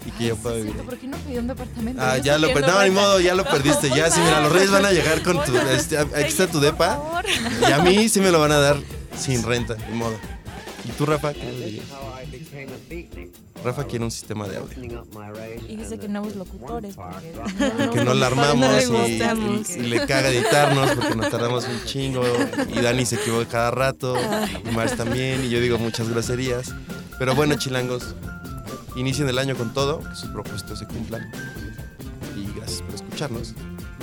y 0.05 0.11
que 0.11 0.27
yo 0.27 0.35
pueda 0.37 0.57
sí, 0.57 0.63
vivir. 0.63 0.81
¿Por 0.83 0.97
qué 0.97 1.07
no 1.07 1.17
pidió 1.17 1.39
un 1.39 1.47
departamento? 1.47 2.01
Ah, 2.01 2.17
Yo 2.17 2.23
ya 2.23 2.37
lo 2.37 2.53
perdí. 2.53 2.67
No, 2.67 2.83
ni 2.83 2.91
modo, 2.91 3.19
ya 3.19 3.35
lo 3.35 3.43
perdiste. 3.43 3.89
Ya, 3.89 4.09
sí, 4.09 4.19
mira, 4.19 4.41
los 4.41 4.51
reyes 4.51 4.71
van 4.71 4.85
a 4.85 4.91
llegar 4.91 5.21
con 5.23 5.43
tu. 5.43 5.57
Este, 5.57 5.97
aquí 5.97 6.27
está 6.27 6.47
tu 6.47 6.59
depa. 6.59 7.21
Y 7.67 7.71
a 7.71 7.79
mí 7.79 8.09
sí 8.09 8.19
me 8.19 8.31
lo 8.31 8.39
van 8.39 8.51
a 8.51 8.59
dar 8.59 8.77
sin 9.17 9.43
renta, 9.43 9.75
ni 9.89 9.97
modo. 9.97 10.17
¿Y 10.85 10.89
tú, 10.91 11.05
Rafa, 11.05 11.33
qué 11.33 11.51
dirías? 11.51 11.85
Rafa 13.63 13.83
quiere 13.85 14.05
un 14.05 14.11
sistema 14.11 14.47
de 14.47 14.57
audio. 14.57 14.77
Y 15.67 15.75
dice 15.75 15.99
que 15.99 16.07
nuevos 16.07 16.35
locutores. 16.35 16.95
Porque 16.95 17.89
Que 17.99 18.03
no 18.05 18.13
la 18.13 18.27
armamos 18.27 18.89
No 18.89 19.07
y, 19.07 19.11
y- 19.11 19.63
y 19.77 19.81
le 19.87 20.05
caga 20.07 20.29
editarnos 20.29 20.91
porque 20.91 21.15
nos 21.15 21.29
tardamos 21.29 21.65
un 21.67 21.83
chingo. 21.85 22.23
Y 22.73 22.79
Dani 22.81 23.05
se 23.05 23.15
equivoca 23.15 23.45
cada 23.49 23.71
rato. 23.71 24.15
Y 24.65 24.73
Mars 24.73 24.95
también. 24.95 25.43
Y 25.43 25.49
yo 25.49 25.59
digo 25.59 25.77
muchas 25.77 26.07
groserías. 26.09 26.73
Pero 27.17 27.35
bueno, 27.35 27.55
chilangos, 27.55 28.15
inicien 28.95 29.27
el 29.27 29.37
año 29.39 29.55
con 29.57 29.73
todo, 29.73 29.99
que 29.99 30.15
sus 30.15 30.29
propósitos 30.29 30.79
se 30.79 30.85
cumplan. 30.87 31.29
Y 32.37 32.49
gracias 32.57 32.81
por 32.83 32.95
escucharnos. 32.95 33.53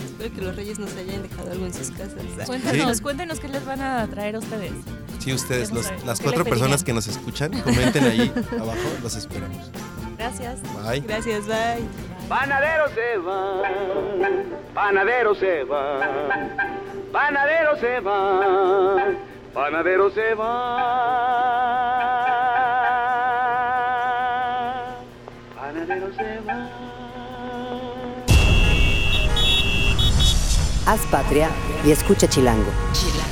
Espero 0.04 0.34
que 0.34 0.40
los 0.42 0.56
reyes 0.56 0.78
nos 0.78 0.92
hayan 0.96 1.22
dejado 1.22 1.50
algo 1.52 1.64
en 1.66 1.72
sus 1.72 1.90
casas. 1.90 2.14
Cuéntenos, 2.46 3.00
cuéntenos 3.00 3.40
qué 3.40 3.48
les 3.48 3.64
van 3.64 3.80
a 3.80 4.06
traer 4.08 4.36
a 4.36 4.38
ustedes. 4.40 4.72
Sí, 5.18 5.32
ustedes, 5.32 5.72
los- 5.72 5.90
las 6.04 6.18
¿qué 6.18 6.24
cuatro 6.24 6.44
personas 6.44 6.84
que 6.84 6.92
nos 6.92 7.06
escuchan, 7.08 7.50
comenten 7.62 8.04
ahí 8.04 8.32
abajo. 8.60 8.78
Los 9.02 9.16
esperamos. 9.16 9.70
Gracias. 10.18 10.58
Bye. 10.84 11.00
Gracias, 11.00 11.46
bye. 11.46 11.84
Panadero 12.28 12.84
se 12.94 13.18
va, 13.18 13.62
panadero 14.74 15.34
se 15.34 15.62
va, 15.64 16.00
panadero 17.12 17.76
se 17.78 18.00
va, 18.00 18.96
panadero 19.54 20.10
se 20.10 20.34
va. 20.34 20.56
Panadero 25.56 26.08
se 26.16 26.40
va. 26.46 26.68
Haz 30.86 31.00
patria 31.10 31.50
y 31.84 31.90
escucha 31.90 32.28
Chilango. 32.28 32.70
Chilango. 32.92 33.25